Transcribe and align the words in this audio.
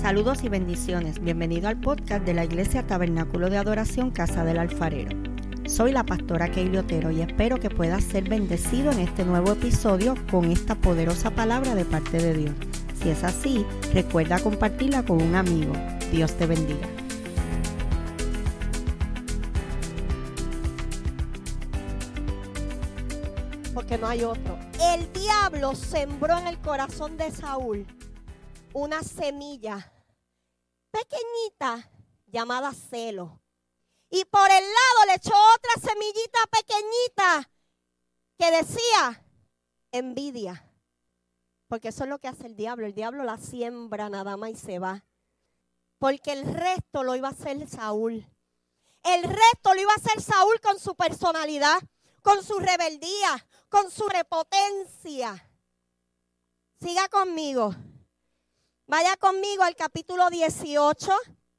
Saludos 0.00 0.42
y 0.42 0.48
bendiciones. 0.48 1.22
Bienvenido 1.22 1.68
al 1.68 1.78
podcast 1.78 2.24
de 2.24 2.34
la 2.34 2.44
Iglesia 2.44 2.84
Tabernáculo 2.86 3.50
de 3.50 3.58
Adoración 3.58 4.10
Casa 4.10 4.42
del 4.42 4.58
Alfarero. 4.58 5.16
Soy 5.66 5.92
la 5.92 6.04
pastora 6.04 6.50
Keili 6.50 6.78
Otero 6.78 7.10
y 7.12 7.20
espero 7.20 7.60
que 7.60 7.70
puedas 7.70 8.02
ser 8.02 8.28
bendecido 8.28 8.90
en 8.90 8.98
este 8.98 9.24
nuevo 9.24 9.52
episodio 9.52 10.14
con 10.30 10.50
esta 10.50 10.74
poderosa 10.74 11.30
palabra 11.30 11.74
de 11.74 11.84
parte 11.84 12.18
de 12.18 12.34
Dios. 12.34 12.54
Si 13.00 13.10
es 13.10 13.22
así, 13.22 13.64
recuerda 13.92 14.40
compartirla 14.40 15.04
con 15.04 15.22
un 15.22 15.36
amigo. 15.36 15.72
Dios 16.10 16.32
te 16.36 16.46
bendiga. 16.46 16.88
Porque 23.72 23.98
no 23.98 24.08
hay 24.08 24.24
otro. 24.24 24.58
El 24.80 25.12
diablo 25.12 25.76
sembró 25.76 26.38
en 26.38 26.48
el 26.48 26.58
corazón 26.58 27.16
de 27.16 27.30
Saúl 27.30 27.86
una 28.74 29.02
semilla 29.02 29.92
pequeñita 30.90 31.90
llamada 32.26 32.72
celo. 32.72 33.40
Y 34.10 34.24
por 34.26 34.50
el 34.50 34.62
lado 34.62 35.06
le 35.06 35.14
echó 35.14 35.32
otra 35.54 35.90
semillita 35.90 36.38
pequeñita 36.50 37.50
que 38.38 38.50
decía 38.50 39.24
envidia. 39.90 40.68
Porque 41.66 41.88
eso 41.88 42.04
es 42.04 42.10
lo 42.10 42.18
que 42.18 42.28
hace 42.28 42.46
el 42.46 42.56
diablo. 42.56 42.86
El 42.86 42.94
diablo 42.94 43.24
la 43.24 43.38
siembra 43.38 44.10
nada 44.10 44.36
más 44.36 44.50
y 44.50 44.56
se 44.56 44.78
va. 44.78 45.04
Porque 45.98 46.32
el 46.32 46.44
resto 46.52 47.02
lo 47.02 47.16
iba 47.16 47.28
a 47.28 47.32
hacer 47.32 47.66
Saúl. 47.68 48.26
El 49.02 49.22
resto 49.22 49.74
lo 49.74 49.80
iba 49.80 49.92
a 49.92 49.96
hacer 49.96 50.20
Saúl 50.20 50.60
con 50.60 50.78
su 50.78 50.94
personalidad, 50.94 51.80
con 52.22 52.44
su 52.44 52.58
rebeldía, 52.58 53.46
con 53.68 53.90
su 53.90 54.06
repotencia. 54.08 55.50
Siga 56.80 57.08
conmigo. 57.08 57.74
Vaya 58.92 59.16
conmigo 59.16 59.62
al 59.62 59.74
capítulo 59.74 60.28
18 60.28 61.10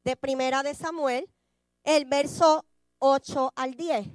de 0.03 0.15
Primera 0.15 0.61
de 0.61 0.75
Samuel, 0.75 1.27
el 1.83 2.05
verso 2.05 2.63
8 2.99 3.53
al 3.55 3.73
10. 3.73 4.05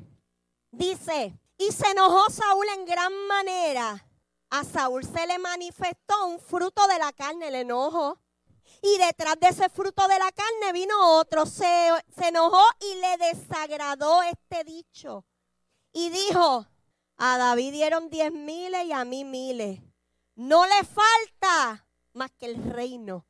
Dice, 0.70 1.36
y 1.56 1.72
se 1.72 1.91
enojó 1.91 2.30
Saúl 2.30 2.69
en 2.77 2.84
gran 2.84 3.12
manera. 3.27 4.06
A 4.50 4.62
Saúl 4.62 5.02
se 5.02 5.27
le 5.27 5.36
manifestó 5.41 6.28
un 6.28 6.38
fruto 6.38 6.86
de 6.86 6.97
la 7.00 7.12
carne, 7.12 7.48
el 7.48 7.56
enojo. 7.56 8.20
Y 8.83 8.98
detrás 8.98 9.34
de 9.41 9.48
ese 9.48 9.69
fruto 9.69 10.06
de 10.06 10.20
la 10.20 10.30
carne 10.30 10.72
vino 10.72 11.19
otro. 11.19 11.44
Se, 11.44 11.91
se 12.16 12.28
enojó 12.28 12.62
y 12.78 13.00
le 13.00 13.34
desagradó 13.34 14.22
este 14.22 14.62
dicho. 14.62 15.25
Y 15.92 16.10
dijo, 16.10 16.69
a 17.16 17.36
David 17.36 17.72
dieron 17.72 18.10
diez 18.10 18.30
miles 18.30 18.84
y 18.84 18.92
a 18.92 19.05
mí 19.05 19.25
miles. 19.25 19.80
No 20.36 20.64
le 20.66 20.84
falta 20.84 21.84
más 22.12 22.30
que 22.38 22.46
el 22.46 22.62
reino. 22.72 23.26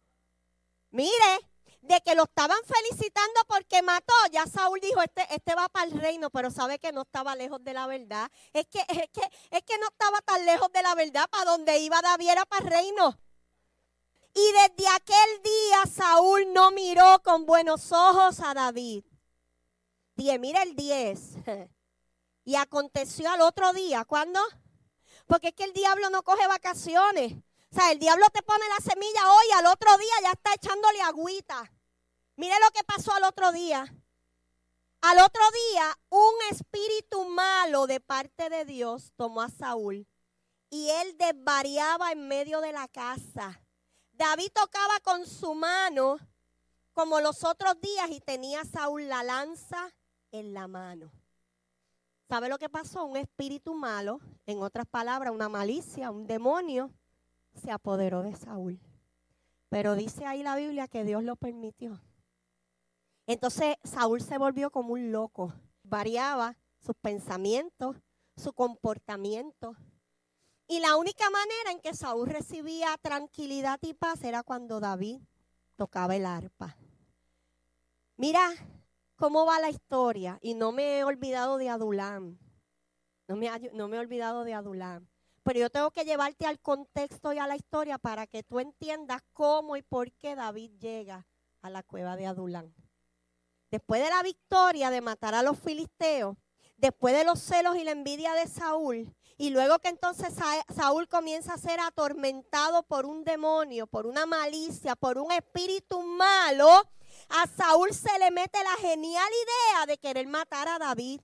Mire, 0.91 1.41
de 1.83 2.01
que 2.01 2.15
lo 2.15 2.25
estaban 2.25 2.59
felicitando 2.65 3.41
porque 3.47 3.83
mató, 3.83 4.15
ya 4.33 4.47
Saúl 4.47 4.81
dijo, 4.81 5.01
este, 5.03 5.27
este 5.35 5.55
va 5.55 5.69
para 5.69 5.87
el 5.87 6.01
reino, 6.01 6.31
pero 6.31 6.51
sabe 6.51 6.79
que 6.79 6.93
no 6.93 7.03
estaba 7.03 7.37
lejos 7.37 7.63
de 7.63 7.73
la 7.73 7.87
verdad. 7.87 8.31
Es 8.53 8.67
que, 8.67 8.81
es 8.89 9.09
que, 9.11 9.23
es 9.51 9.63
que 9.63 9.79
no 9.79 9.87
estaba 9.89 10.21
tan 10.23 10.45
lejos 10.45 10.71
de 10.73 10.83
la 10.83 10.95
verdad, 10.95 11.29
para 11.31 11.51
donde 11.51 11.79
iba 11.79 12.01
David 12.01 12.31
era 12.31 12.45
para 12.47 12.65
el 12.65 12.71
reino. 12.71 13.19
Y 14.35 14.53
desde 14.53 14.89
aquel 14.95 15.43
día 15.43 15.87
Saúl 15.93 16.53
no 16.53 16.71
miró 16.71 17.21
con 17.23 17.47
buenos 17.47 17.93
ojos 17.93 18.41
a 18.41 18.55
David. 18.55 19.05
Diez, 20.15 20.39
mira 20.39 20.63
el 20.63 20.75
10. 20.75 21.21
Y 22.45 22.55
aconteció 22.55 23.31
al 23.31 23.43
otro 23.43 23.75
día, 23.75 24.07
¿cuándo? 24.07 24.41
Porque 25.27 25.49
es 25.49 25.55
que 25.55 25.65
el 25.65 25.75
diablo 25.75 26.09
no 26.09 26.23
coge 26.23 26.47
vacaciones. 26.47 27.35
O 27.71 27.75
sea, 27.75 27.93
el 27.93 27.99
diablo 27.99 28.27
te 28.33 28.43
pone 28.43 28.65
la 28.69 28.85
semilla 28.85 29.33
hoy, 29.33 29.47
al 29.57 29.67
otro 29.67 29.97
día 29.99 30.15
ya 30.23 30.33
está 30.33 30.55
echándole 30.55 31.03
agüita. 31.03 31.71
Mire 32.37 32.55
lo 32.65 32.71
que 32.71 32.85
pasó 32.85 33.13
al 33.13 33.25
otro 33.25 33.53
día. 33.53 33.85
Al 35.01 35.19
otro 35.19 35.43
día, 35.73 35.99
un 36.09 36.35
espíritu 36.51 37.25
malo 37.29 37.87
de 37.87 38.01
parte 38.01 38.49
de 38.49 38.65
Dios 38.65 39.13
tomó 39.17 39.43
a 39.43 39.49
Saúl 39.49 40.07
y 40.71 40.91
él 40.91 41.17
desvariaba 41.19 42.13
en 42.13 42.27
medio 42.27 42.61
de 42.61 42.73
la 42.73 42.89
casa. 42.89 43.61
David 44.13 44.51
tocaba 44.53 44.99
con 45.01 45.27
su 45.27 45.55
mano 45.55 46.19
como 46.93 47.21
los 47.21 47.45
otros 47.45 47.81
días 47.81 48.11
y 48.11 48.21
tenía 48.21 48.63
a 48.63 48.65
Saúl 48.65 49.09
la 49.09 49.23
lanza 49.23 49.95
en 50.33 50.53
la 50.53 50.67
mano. 50.67 51.13
¿Sabe 52.29 52.49
lo 52.49 52.59
que 52.59 52.69
pasó? 52.69 53.05
Un 53.05 53.17
espíritu 53.17 53.75
malo, 53.75 54.21
en 54.47 54.63
otras 54.63 54.87
palabras, 54.87 55.33
una 55.33 55.49
malicia, 55.49 56.11
un 56.11 56.27
demonio, 56.27 56.91
se 57.59 57.71
apoderó 57.71 58.23
de 58.23 58.35
Saúl. 58.35 58.81
Pero 59.69 59.95
dice 59.95 60.25
ahí 60.25 60.43
la 60.43 60.57
Biblia 60.57 60.89
que 60.89 61.05
Dios 61.05 61.23
lo 61.23 61.37
permitió. 61.37 62.01
Entonces 63.27 63.77
Saúl 63.85 64.23
se 64.23 64.39
volvió 64.39 64.71
como 64.71 64.95
un 64.95 65.13
loco. 65.13 65.53
Variaba 65.83 66.57
sus 66.79 66.95
pensamientos, 66.97 67.97
su 68.37 68.53
comportamiento. 68.53 69.77
Y 70.67 70.81
la 70.81 70.97
única 70.97 71.29
manera 71.31 71.73
en 71.73 71.81
que 71.81 71.95
Saúl 71.95 72.29
recibía 72.29 72.97
tranquilidad 73.03 73.79
y 73.83 73.95
paz 73.95 74.23
era 74.23 74.43
cuando 74.43 74.81
David 74.81 75.21
tocaba 75.77 76.17
el 76.17 76.27
arpa. 76.27 76.77
Mira 78.17 78.51
cómo 79.17 79.45
va 79.45 79.61
la 79.61 79.71
historia. 79.71 80.39
Y 80.41 80.55
no 80.55 80.73
me 80.73 80.99
he 80.99 81.05
olvidado 81.05 81.59
de 81.59 81.69
Adulam. 81.69 82.39
No 83.27 83.37
me, 83.37 83.51
no 83.75 83.89
me 83.89 83.97
he 83.97 84.01
olvidado 84.01 84.45
de 84.45 84.55
Adulam 84.55 85.07
pero 85.49 85.61
yo 85.61 85.71
tengo 85.71 85.91
que 85.91 86.05
llevarte 86.05 86.45
al 86.45 86.61
contexto 86.61 87.33
y 87.33 87.39
a 87.39 87.47
la 87.47 87.57
historia 87.57 87.97
para 87.97 88.27
que 88.27 88.43
tú 88.43 88.61
entiendas 88.61 89.23
cómo 89.33 89.79
y 89.79 89.83
por 89.83 90.13
qué 90.13 90.35
David 90.35 90.73
llega 90.79 91.27
a 91.63 91.71
la 91.71 91.83
cueva 91.83 92.19
de 92.19 92.27
Adulán. 92.27 92.75
Después 93.71 94.03
de 94.03 94.11
la 94.11 94.23
victoria 94.23 94.91
de 94.91 95.01
matar 95.01 95.35
a 95.35 95.43
los 95.43 95.59
filisteos, 95.59 96.37
después 96.77 97.17
de 97.17 97.25
los 97.25 97.41
celos 97.41 97.79
y 97.79 97.85
la 97.85 97.93
envidia 97.93 98.35
de 98.35 98.47
Saúl, 98.47 99.11
y 99.39 99.49
luego 99.49 99.79
que 99.79 99.89
entonces 99.89 100.35
Saúl 100.77 101.09
comienza 101.09 101.55
a 101.55 101.59
ser 101.59 101.81
atormentado 101.81 102.83
por 102.83 103.07
un 103.07 103.25
demonio, 103.25 103.87
por 103.87 104.07
una 104.07 104.27
malicia, 104.27 104.97
por 104.97 105.17
un 105.17 105.33
espíritu 105.33 106.03
malo, 106.03 106.69
a 107.31 107.47
Saúl 107.47 107.95
se 107.95 108.19
le 108.19 108.31
mete 108.33 108.63
la 108.63 108.77
genial 108.87 109.31
idea 109.33 109.87
de 109.87 109.97
querer 109.97 110.27
matar 110.27 110.69
a 110.69 110.79
David. 110.79 111.23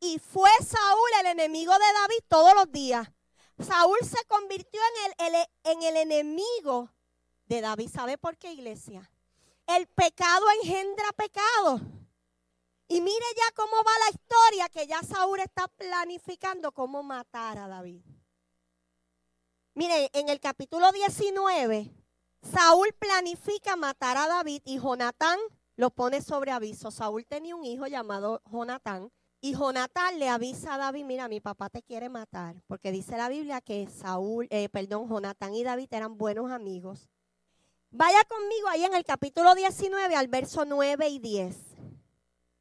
Y 0.00 0.18
fue 0.18 0.50
Saúl 0.58 1.10
el 1.20 1.28
enemigo 1.28 1.72
de 1.72 1.92
David 1.94 2.24
todos 2.28 2.54
los 2.54 2.70
días. 2.70 3.08
Saúl 3.58 3.98
se 4.02 4.24
convirtió 4.26 4.80
en 5.18 5.26
el, 5.26 5.46
en 5.64 5.82
el 5.82 5.96
enemigo 5.96 6.90
de 7.46 7.60
David. 7.60 7.90
¿Sabe 7.92 8.18
por 8.18 8.36
qué, 8.36 8.52
iglesia? 8.52 9.10
El 9.66 9.86
pecado 9.86 10.44
engendra 10.62 11.12
pecado. 11.12 11.80
Y 12.88 13.00
mire 13.00 13.24
ya 13.36 13.54
cómo 13.54 13.76
va 13.76 13.92
la 14.04 14.10
historia, 14.10 14.68
que 14.68 14.86
ya 14.86 15.02
Saúl 15.02 15.40
está 15.40 15.68
planificando 15.68 16.72
cómo 16.72 17.02
matar 17.02 17.58
a 17.58 17.68
David. 17.68 18.02
Mire, 19.74 20.10
en 20.12 20.28
el 20.28 20.40
capítulo 20.40 20.92
19, 20.92 21.90
Saúl 22.42 22.92
planifica 22.98 23.76
matar 23.76 24.18
a 24.18 24.26
David 24.26 24.60
y 24.66 24.78
Jonatán 24.78 25.38
lo 25.76 25.90
pone 25.90 26.20
sobre 26.20 26.50
aviso. 26.50 26.90
Saúl 26.90 27.24
tenía 27.24 27.56
un 27.56 27.64
hijo 27.64 27.86
llamado 27.86 28.42
Jonatán 28.50 29.10
y 29.44 29.54
Jonatán 29.56 30.20
le 30.20 30.28
avisa 30.28 30.74
a 30.74 30.78
David, 30.78 31.04
mira, 31.04 31.26
mi 31.26 31.40
papá 31.40 31.68
te 31.68 31.82
quiere 31.82 32.08
matar, 32.08 32.62
porque 32.68 32.92
dice 32.92 33.16
la 33.16 33.28
Biblia 33.28 33.60
que 33.60 33.88
Saúl, 33.88 34.46
eh, 34.50 34.68
perdón, 34.68 35.08
Jonatán 35.08 35.52
y 35.56 35.64
David 35.64 35.88
eran 35.90 36.16
buenos 36.16 36.52
amigos. 36.52 37.08
Vaya 37.90 38.22
conmigo 38.24 38.68
ahí 38.68 38.84
en 38.84 38.94
el 38.94 39.04
capítulo 39.04 39.56
19 39.56 40.14
al 40.14 40.28
verso 40.28 40.64
9 40.64 41.08
y 41.08 41.18
10. 41.18 41.56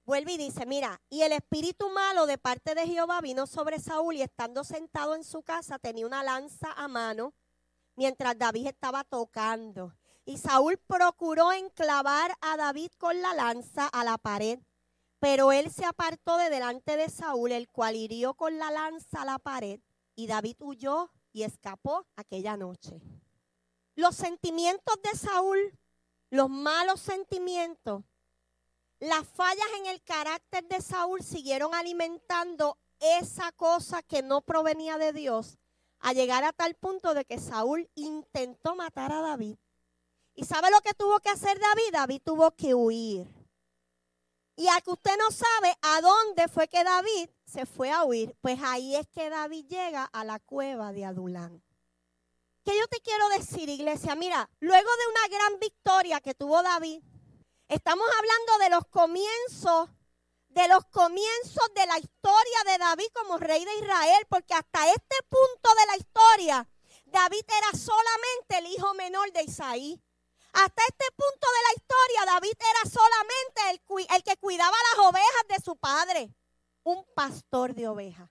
Vuelve 0.05 0.33
y 0.33 0.37
dice, 0.37 0.65
mira, 0.65 0.99
y 1.07 1.21
el 1.21 1.33
espíritu 1.33 1.87
malo 1.91 2.25
de 2.25 2.39
parte 2.39 2.73
de 2.73 2.87
Jehová 2.87 3.21
vino 3.21 3.45
sobre 3.45 3.79
Saúl 3.79 4.15
y 4.15 4.23
estando 4.23 4.63
sentado 4.63 5.13
en 5.13 5.23
su 5.23 5.43
casa 5.43 5.77
tenía 5.77 6.07
una 6.07 6.23
lanza 6.23 6.73
a 6.73 6.87
mano 6.87 7.35
mientras 7.95 8.35
David 8.39 8.65
estaba 8.65 9.03
tocando. 9.03 9.93
Y 10.25 10.39
Saúl 10.39 10.79
procuró 10.79 11.51
enclavar 11.51 12.33
a 12.41 12.57
David 12.57 12.89
con 12.97 13.21
la 13.21 13.35
lanza 13.35 13.85
a 13.87 14.03
la 14.03 14.17
pared 14.17 14.59
pero 15.21 15.51
él 15.51 15.71
se 15.71 15.85
apartó 15.85 16.35
de 16.37 16.49
delante 16.49 16.97
de 16.97 17.07
Saúl, 17.07 17.51
el 17.51 17.69
cual 17.69 17.95
hirió 17.95 18.33
con 18.33 18.57
la 18.57 18.71
lanza 18.71 19.21
a 19.21 19.25
la 19.25 19.37
pared, 19.37 19.79
y 20.15 20.25
David 20.25 20.55
huyó 20.59 21.11
y 21.31 21.43
escapó 21.43 22.07
aquella 22.15 22.57
noche. 22.57 22.99
Los 23.93 24.15
sentimientos 24.15 24.99
de 25.03 25.15
Saúl, 25.15 25.77
los 26.31 26.49
malos 26.49 27.01
sentimientos, 27.01 28.03
las 28.99 29.27
fallas 29.27 29.67
en 29.77 29.85
el 29.85 30.01
carácter 30.01 30.67
de 30.67 30.81
Saúl 30.81 31.21
siguieron 31.21 31.75
alimentando 31.75 32.79
esa 32.99 33.51
cosa 33.51 34.01
que 34.01 34.23
no 34.23 34.41
provenía 34.41 34.97
de 34.97 35.13
Dios, 35.13 35.59
a 35.99 36.13
llegar 36.13 36.43
a 36.43 36.51
tal 36.51 36.73
punto 36.73 37.13
de 37.13 37.25
que 37.25 37.37
Saúl 37.37 37.87
intentó 37.93 38.75
matar 38.75 39.11
a 39.11 39.21
David. 39.21 39.55
¿Y 40.33 40.45
sabe 40.45 40.71
lo 40.71 40.81
que 40.81 40.95
tuvo 40.95 41.19
que 41.19 41.29
hacer 41.29 41.59
David? 41.59 41.93
David 41.93 42.21
tuvo 42.25 42.49
que 42.55 42.73
huir. 42.73 43.40
Y 44.61 44.67
a 44.67 44.79
que 44.79 44.91
usted 44.91 45.17
no 45.17 45.31
sabe 45.31 45.75
a 45.81 46.01
dónde 46.01 46.47
fue 46.47 46.67
que 46.67 46.83
David 46.83 47.31
se 47.45 47.65
fue 47.65 47.89
a 47.89 48.03
huir, 48.03 48.37
pues 48.41 48.59
ahí 48.61 48.95
es 48.95 49.07
que 49.07 49.27
David 49.27 49.65
llega 49.65 50.03
a 50.03 50.23
la 50.23 50.37
cueva 50.37 50.93
de 50.93 51.03
Adulán. 51.03 51.63
¿Qué 52.63 52.77
yo 52.77 52.87
te 52.87 52.99
quiero 52.99 53.27
decir, 53.29 53.69
iglesia? 53.69 54.13
Mira, 54.13 54.47
luego 54.59 54.87
de 54.87 55.07
una 55.07 55.35
gran 55.35 55.59
victoria 55.59 56.21
que 56.21 56.35
tuvo 56.35 56.61
David, 56.61 57.01
estamos 57.69 58.05
hablando 58.19 58.63
de 58.63 58.69
los 58.69 58.85
comienzos, 58.85 59.89
de 60.49 60.67
los 60.67 60.85
comienzos 60.91 61.73
de 61.73 61.87
la 61.87 61.97
historia 61.97 62.59
de 62.67 62.77
David 62.77 63.07
como 63.15 63.39
rey 63.39 63.65
de 63.65 63.75
Israel, 63.77 64.27
porque 64.29 64.53
hasta 64.53 64.91
este 64.91 65.15
punto 65.27 65.69
de 65.73 65.85
la 65.87 65.97
historia, 65.97 66.69
David 67.05 67.45
era 67.47 67.79
solamente 67.79 68.59
el 68.59 68.67
hijo 68.67 68.93
menor 68.93 69.31
de 69.31 69.41
Isaí. 69.41 69.99
Hasta 70.53 70.83
este 70.83 71.05
punto 71.15 71.47
de 71.47 71.61
la 71.67 71.73
historia, 71.77 72.33
David 72.33 72.57
era 72.59 72.89
solamente 72.89 73.83
el, 74.15 74.23
que 74.23 74.37
cuidaba 74.37 74.75
las 74.91 75.05
ovejas 75.05 75.47
de 75.47 75.63
su 75.63 75.75
padre, 75.77 76.33
un 76.83 77.05
pastor 77.15 77.73
de 77.73 77.87
ovejas. 77.87 78.29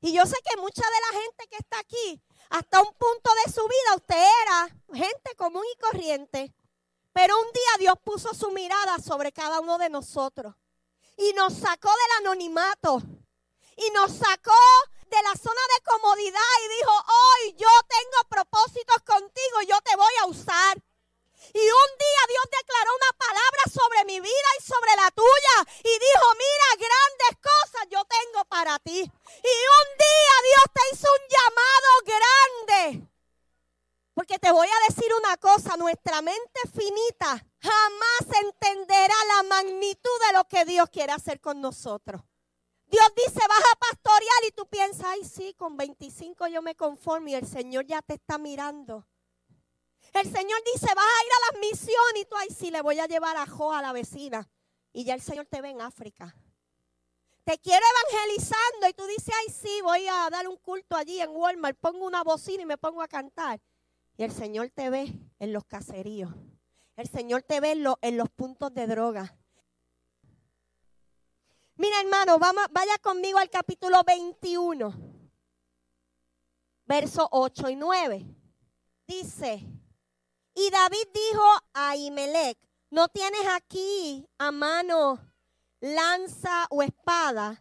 Y 0.00 0.12
yo 0.12 0.26
sé 0.26 0.36
que 0.44 0.60
mucha 0.60 0.82
de 0.82 1.00
la 1.00 1.20
gente 1.20 1.46
que 1.48 1.56
está 1.56 1.78
aquí, 1.78 2.22
hasta 2.50 2.80
un 2.80 2.92
punto 2.94 3.30
de 3.44 3.52
su 3.52 3.62
vida, 3.62 3.96
usted 3.96 4.28
era 4.42 4.76
gente 4.92 5.34
común 5.36 5.64
y 5.72 5.78
corriente. 5.78 6.54
Pero 7.12 7.38
un 7.38 7.52
día 7.52 7.78
Dios 7.78 7.94
puso 8.04 8.34
su 8.34 8.50
mirada 8.50 8.98
sobre 8.98 9.32
cada 9.32 9.60
uno 9.60 9.78
de 9.78 9.88
nosotros 9.88 10.54
y 11.16 11.32
nos 11.34 11.54
sacó 11.54 11.88
del 11.88 12.26
anonimato 12.26 13.02
y 13.76 13.90
nos 13.90 14.12
sacó 14.16 14.62
de 15.12 15.22
la 15.22 15.34
zona 15.36 15.60
de 15.76 15.84
comodidad 15.84 16.52
y 16.64 16.68
dijo, 16.76 16.92
hoy 16.92 17.54
yo 17.58 17.68
tengo 17.88 18.28
propósitos 18.28 18.96
contigo, 19.04 19.60
yo 19.68 19.80
te 19.82 19.96
voy 19.96 20.14
a 20.22 20.26
usar. 20.26 20.82
Y 21.54 21.58
un 21.58 21.90
día 21.98 22.22
Dios 22.28 22.44
declaró 22.50 22.90
una 22.96 23.12
palabra 23.18 23.62
sobre 23.70 24.04
mi 24.04 24.20
vida 24.20 24.48
y 24.58 24.62
sobre 24.62 24.94
la 24.96 25.10
tuya. 25.10 25.56
Y 25.84 25.92
dijo, 25.98 26.26
mira, 26.38 26.88
grandes 26.88 27.42
cosas 27.42 27.88
yo 27.90 28.02
tengo 28.04 28.44
para 28.46 28.78
ti. 28.78 29.00
Y 29.00 29.54
un 29.80 29.88
día 29.98 30.34
Dios 30.48 30.64
te 30.72 30.82
hizo 30.92 31.08
un 31.12 31.28
llamado 31.28 31.90
grande. 32.06 33.08
Porque 34.14 34.38
te 34.38 34.52
voy 34.52 34.68
a 34.68 34.88
decir 34.88 35.12
una 35.14 35.36
cosa, 35.36 35.76
nuestra 35.76 36.22
mente 36.22 36.60
finita 36.74 37.44
jamás 37.62 38.42
entenderá 38.42 39.14
la 39.28 39.42
magnitud 39.44 40.18
de 40.26 40.32
lo 40.32 40.44
que 40.48 40.64
Dios 40.64 40.88
quiere 40.90 41.12
hacer 41.12 41.40
con 41.40 41.60
nosotros. 41.72 42.20
Dios 42.86 43.04
dice, 43.16 43.40
vas 43.48 43.64
a 43.72 43.78
pastorear 43.78 44.44
y 44.46 44.52
tú 44.52 44.66
piensas, 44.66 45.06
ay 45.06 45.24
sí, 45.24 45.54
con 45.54 45.78
25 45.78 46.46
yo 46.48 46.60
me 46.60 46.74
conformo 46.74 47.28
y 47.28 47.34
el 47.34 47.46
Señor 47.46 47.86
ya 47.86 48.02
te 48.02 48.14
está 48.14 48.36
mirando. 48.36 49.06
El 50.12 50.30
Señor 50.30 50.60
dice, 50.74 50.86
vas 50.94 51.06
a 51.06 51.24
ir 51.24 51.32
a 51.32 51.52
las 51.52 51.70
misiones 51.70 52.20
y 52.20 52.24
tú, 52.26 52.36
ay, 52.36 52.48
sí, 52.50 52.70
le 52.70 52.82
voy 52.82 52.98
a 53.00 53.06
llevar 53.06 53.38
a 53.38 53.46
Jo 53.46 53.72
a 53.72 53.80
la 53.80 53.92
vecina. 53.92 54.46
Y 54.92 55.04
ya 55.04 55.14
el 55.14 55.22
Señor 55.22 55.46
te 55.46 55.62
ve 55.62 55.70
en 55.70 55.80
África. 55.80 56.36
Te 57.44 57.56
quiere 57.56 57.82
evangelizando 58.12 58.88
y 58.90 58.92
tú 58.92 59.06
dices, 59.06 59.34
ay, 59.34 59.50
sí, 59.50 59.80
voy 59.82 60.06
a 60.08 60.28
dar 60.28 60.46
un 60.46 60.58
culto 60.58 60.94
allí 60.94 61.18
en 61.22 61.30
Walmart, 61.30 61.78
pongo 61.78 62.04
una 62.04 62.22
bocina 62.22 62.64
y 62.64 62.66
me 62.66 62.76
pongo 62.76 63.00
a 63.00 63.08
cantar. 63.08 63.58
Y 64.18 64.24
el 64.24 64.32
Señor 64.32 64.68
te 64.68 64.90
ve 64.90 65.10
en 65.38 65.52
los 65.54 65.64
caseríos. 65.64 66.30
El 66.96 67.08
Señor 67.08 67.42
te 67.42 67.60
ve 67.60 67.72
en, 68.02 68.16
los 68.18 68.28
puntos 68.28 68.74
de 68.74 68.86
droga. 68.86 69.34
Mira, 71.76 72.00
hermano, 72.00 72.38
vamos, 72.38 72.66
vaya 72.70 72.98
conmigo 72.98 73.38
al 73.38 73.48
capítulo 73.48 74.02
21, 74.04 74.94
verso 76.84 77.28
8 77.30 77.70
y 77.70 77.76
9. 77.76 78.26
Dice, 79.06 79.66
y 80.54 80.70
David 80.70 81.08
dijo 81.14 81.44
a 81.72 81.96
Imelec, 81.96 82.58
no 82.90 83.08
tienes 83.08 83.46
aquí 83.54 84.28
a 84.38 84.52
mano 84.52 85.18
lanza 85.80 86.66
o 86.68 86.82
espada, 86.82 87.58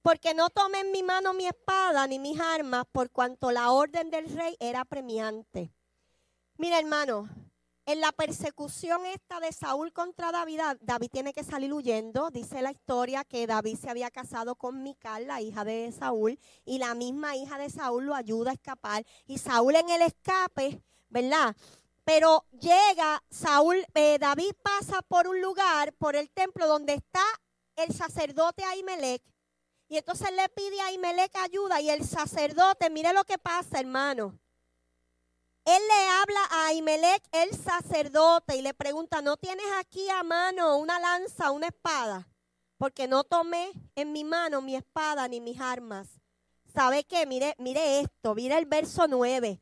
porque 0.00 0.32
no 0.32 0.48
tomé 0.48 0.80
en 0.80 0.90
mi 0.90 1.02
mano 1.02 1.34
mi 1.34 1.46
espada 1.46 2.06
ni 2.06 2.18
mis 2.18 2.40
armas, 2.40 2.86
por 2.90 3.10
cuanto 3.10 3.52
la 3.52 3.70
orden 3.70 4.10
del 4.10 4.34
rey 4.34 4.56
era 4.60 4.84
premiante. 4.86 5.72
Mira, 6.56 6.78
hermano, 6.78 7.28
en 7.84 8.00
la 8.00 8.12
persecución 8.12 9.04
esta 9.06 9.40
de 9.40 9.52
Saúl 9.52 9.92
contra 9.92 10.30
David, 10.30 10.60
David 10.80 11.10
tiene 11.10 11.32
que 11.32 11.42
salir 11.42 11.72
huyendo. 11.72 12.30
Dice 12.30 12.62
la 12.62 12.70
historia 12.70 13.24
que 13.24 13.46
David 13.46 13.76
se 13.76 13.90
había 13.90 14.10
casado 14.10 14.54
con 14.54 14.82
Mical, 14.82 15.26
la 15.26 15.40
hija 15.40 15.64
de 15.64 15.90
Saúl, 15.92 16.38
y 16.64 16.78
la 16.78 16.94
misma 16.94 17.36
hija 17.36 17.58
de 17.58 17.70
Saúl 17.70 18.06
lo 18.06 18.14
ayuda 18.14 18.50
a 18.50 18.54
escapar. 18.54 19.04
Y 19.26 19.38
Saúl 19.38 19.74
en 19.74 19.90
el 19.90 20.02
escape, 20.02 20.80
¿verdad? 21.08 21.56
Pero 22.04 22.44
llega 22.52 23.22
Saúl, 23.30 23.84
eh, 23.94 24.18
David 24.20 24.52
pasa 24.62 25.02
por 25.02 25.26
un 25.26 25.40
lugar, 25.40 25.92
por 25.94 26.14
el 26.16 26.30
templo 26.30 26.66
donde 26.66 26.94
está 26.94 27.24
el 27.76 27.92
sacerdote 27.92 28.64
Ahimelech. 28.64 29.22
Y 29.88 29.98
entonces 29.98 30.30
le 30.32 30.48
pide 30.50 30.80
a 30.80 30.86
Ahimelech 30.86 31.34
ayuda 31.36 31.80
y 31.80 31.90
el 31.90 32.04
sacerdote, 32.06 32.90
mire 32.90 33.12
lo 33.12 33.24
que 33.24 33.38
pasa, 33.38 33.78
hermano. 33.78 34.38
Él 35.64 35.82
le 35.86 36.08
habla 36.08 36.40
a 36.50 36.66
Ahimelech, 36.66 37.22
el 37.30 37.50
sacerdote, 37.56 38.56
y 38.56 38.62
le 38.62 38.74
pregunta, 38.74 39.22
¿no 39.22 39.36
tienes 39.36 39.66
aquí 39.78 40.08
a 40.10 40.22
mano 40.22 40.76
una 40.76 40.98
lanza, 40.98 41.52
una 41.52 41.68
espada? 41.68 42.28
Porque 42.78 43.06
no 43.06 43.22
tomé 43.22 43.72
en 43.94 44.12
mi 44.12 44.24
mano 44.24 44.60
mi 44.60 44.74
espada 44.74 45.28
ni 45.28 45.40
mis 45.40 45.60
armas. 45.60 46.08
¿Sabe 46.74 47.04
qué? 47.04 47.26
Mire, 47.26 47.54
mire 47.58 48.00
esto, 48.00 48.34
mire 48.34 48.58
el 48.58 48.66
verso 48.66 49.06
9. 49.06 49.60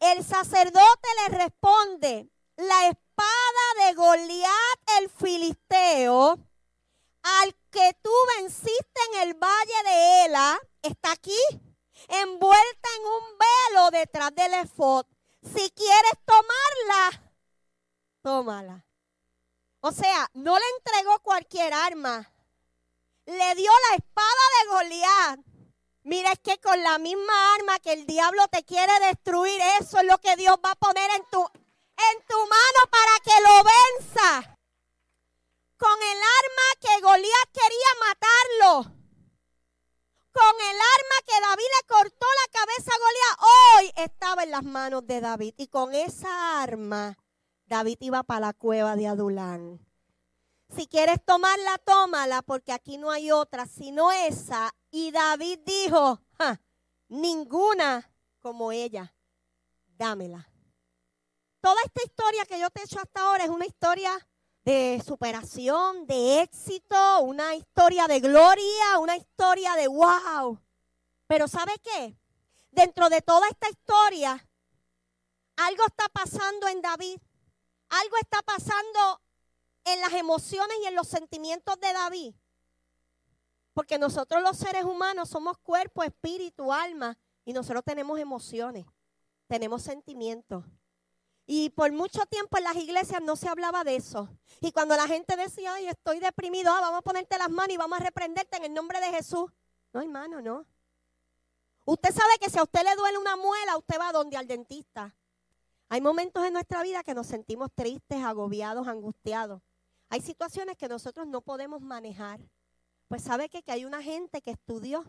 El 0.00 0.24
sacerdote 0.24 1.08
le 1.22 1.38
responde, 1.38 2.28
la 2.56 2.88
espada 2.88 3.86
de 3.86 3.94
Goliat 3.94 4.78
el 5.00 5.08
filisteo, 5.10 6.38
al 7.22 7.54
que 7.70 7.96
tú 8.02 8.10
venciste 8.36 9.00
en 9.12 9.28
el 9.28 9.34
valle 9.34 9.82
de 9.84 10.24
Ela, 10.24 10.60
está 10.82 11.12
aquí, 11.12 11.38
envuelta 12.08 12.88
en 12.96 13.04
un 13.06 13.38
velo 13.38 13.90
detrás 13.90 14.34
del 14.34 14.54
efod. 14.54 15.06
Si 15.42 15.70
quieres 15.70 16.12
tomarla, 16.24 17.32
tómala. 18.22 18.86
O 19.80 19.92
sea, 19.92 20.28
no 20.34 20.58
le 20.58 20.64
entregó 20.78 21.18
cualquier 21.20 21.72
arma. 21.72 22.32
Le 23.26 23.54
dio 23.54 23.70
la 23.90 23.96
espada 23.96 24.42
de 24.62 24.68
Goliat 24.70 25.40
Mira, 26.08 26.32
es 26.32 26.38
que 26.38 26.56
con 26.58 26.82
la 26.82 26.96
misma 26.96 27.54
arma 27.56 27.78
que 27.80 27.92
el 27.92 28.06
diablo 28.06 28.48
te 28.48 28.64
quiere 28.64 28.98
destruir, 29.00 29.60
eso 29.78 29.98
es 29.98 30.06
lo 30.06 30.16
que 30.16 30.36
Dios 30.36 30.56
va 30.64 30.70
a 30.70 30.76
poner 30.76 31.10
en 31.10 31.22
tu, 31.26 31.38
en 31.38 32.26
tu 32.26 32.38
mano 32.38 32.80
para 32.90 33.20
que 33.22 33.42
lo 33.42 33.62
venza. 33.62 34.56
Con 35.76 36.02
el 36.02 36.18
arma 36.18 36.80
que 36.80 37.00
Goliat 37.02 37.52
quería 37.52 37.90
matarlo. 38.00 38.97
Con 40.38 40.54
el 40.60 40.76
arma 40.76 41.16
que 41.26 41.40
David 41.40 41.64
le 41.64 41.86
cortó 41.88 42.26
la 42.44 42.60
cabeza 42.60 42.92
a 42.94 42.98
Goliat, 42.98 43.38
hoy 43.42 44.04
estaba 44.04 44.44
en 44.44 44.50
las 44.52 44.62
manos 44.62 45.04
de 45.04 45.20
David. 45.20 45.54
Y 45.56 45.66
con 45.66 45.96
esa 45.96 46.62
arma, 46.62 47.18
David 47.66 47.96
iba 48.00 48.22
para 48.22 48.46
la 48.46 48.52
cueva 48.52 48.94
de 48.94 49.08
Adulán. 49.08 49.84
Si 50.76 50.86
quieres 50.86 51.24
tomarla, 51.24 51.78
tómala, 51.78 52.42
porque 52.42 52.72
aquí 52.72 52.98
no 52.98 53.10
hay 53.10 53.32
otra, 53.32 53.66
sino 53.66 54.12
esa 54.12 54.72
y 54.92 55.10
David 55.10 55.58
dijo, 55.66 56.20
ninguna 57.08 58.08
como 58.38 58.70
ella, 58.70 59.12
dámela. 59.96 60.48
Toda 61.60 61.82
esta 61.84 62.02
historia 62.04 62.46
que 62.46 62.60
yo 62.60 62.70
te 62.70 62.80
he 62.80 62.84
hecho 62.84 63.00
hasta 63.00 63.22
ahora 63.22 63.42
es 63.42 63.50
una 63.50 63.66
historia 63.66 64.27
de 64.68 65.02
superación, 65.02 66.06
de 66.06 66.42
éxito, 66.42 67.20
una 67.20 67.54
historia 67.54 68.06
de 68.06 68.20
gloria, 68.20 68.98
una 69.00 69.16
historia 69.16 69.74
de 69.76 69.88
wow. 69.88 70.60
Pero 71.26 71.48
¿sabe 71.48 71.72
qué? 71.82 72.14
Dentro 72.70 73.08
de 73.08 73.22
toda 73.22 73.48
esta 73.48 73.70
historia, 73.70 74.46
algo 75.56 75.84
está 75.86 76.06
pasando 76.10 76.68
en 76.68 76.82
David. 76.82 77.18
Algo 77.88 78.16
está 78.20 78.42
pasando 78.42 79.22
en 79.84 80.02
las 80.02 80.12
emociones 80.12 80.76
y 80.82 80.86
en 80.86 80.94
los 80.94 81.08
sentimientos 81.08 81.80
de 81.80 81.90
David 81.94 82.34
porque 83.72 83.96
nosotros 83.96 84.42
los 84.42 84.56
seres 84.56 84.84
humanos 84.84 85.28
somos 85.28 85.56
cuerpo, 85.58 86.02
espíritu, 86.02 86.72
alma 86.72 87.16
y 87.44 87.52
nosotros 87.52 87.84
tenemos 87.84 88.18
emociones, 88.18 88.84
tenemos 89.46 89.82
sentimientos. 89.82 90.64
Y 91.50 91.70
por 91.70 91.90
mucho 91.92 92.26
tiempo 92.26 92.58
en 92.58 92.64
las 92.64 92.76
iglesias 92.76 93.22
no 93.22 93.34
se 93.34 93.48
hablaba 93.48 93.82
de 93.82 93.96
eso. 93.96 94.28
Y 94.60 94.70
cuando 94.70 94.94
la 94.96 95.08
gente 95.08 95.34
decía, 95.34 95.72
ay, 95.72 95.88
estoy 95.88 96.20
deprimido, 96.20 96.70
ah, 96.70 96.82
vamos 96.82 96.98
a 96.98 97.02
ponerte 97.02 97.38
las 97.38 97.48
manos 97.48 97.72
y 97.72 97.78
vamos 97.78 97.98
a 97.98 98.04
reprenderte 98.04 98.58
en 98.58 98.64
el 98.66 98.74
nombre 98.74 99.00
de 99.00 99.06
Jesús. 99.06 99.50
No, 99.94 100.02
hermano, 100.02 100.42
no. 100.42 100.66
Usted 101.86 102.10
sabe 102.14 102.38
que 102.38 102.50
si 102.50 102.58
a 102.58 102.62
usted 102.64 102.84
le 102.84 102.94
duele 102.96 103.16
una 103.16 103.34
muela, 103.36 103.78
usted 103.78 103.98
va 103.98 104.12
donde 104.12 104.36
al 104.36 104.46
dentista. 104.46 105.16
Hay 105.88 106.02
momentos 106.02 106.44
en 106.44 106.52
nuestra 106.52 106.82
vida 106.82 107.02
que 107.02 107.14
nos 107.14 107.26
sentimos 107.26 107.70
tristes, 107.74 108.22
agobiados, 108.22 108.86
angustiados. 108.86 109.62
Hay 110.10 110.20
situaciones 110.20 110.76
que 110.76 110.86
nosotros 110.86 111.26
no 111.26 111.40
podemos 111.40 111.80
manejar. 111.80 112.40
Pues 113.08 113.22
sabe 113.22 113.48
que, 113.48 113.62
que 113.62 113.72
hay 113.72 113.86
una 113.86 114.02
gente 114.02 114.42
que 114.42 114.50
estudió 114.50 115.02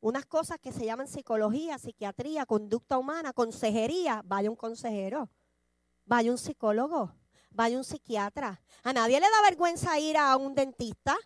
unas 0.00 0.26
cosas 0.26 0.58
que 0.60 0.72
se 0.72 0.84
llaman 0.84 1.08
psicología, 1.08 1.78
psiquiatría, 1.78 2.46
conducta 2.46 2.98
humana, 2.98 3.32
consejería. 3.32 4.22
Vaya 4.24 4.50
un 4.50 4.56
consejero, 4.56 5.30
vaya 6.04 6.30
un 6.30 6.38
psicólogo, 6.38 7.12
vaya 7.50 7.76
un 7.76 7.84
psiquiatra. 7.84 8.62
A 8.82 8.92
nadie 8.92 9.20
le 9.20 9.26
da 9.28 9.42
vergüenza 9.42 9.98
ir 9.98 10.16
a 10.16 10.36
un 10.36 10.54
dentista, 10.54 11.16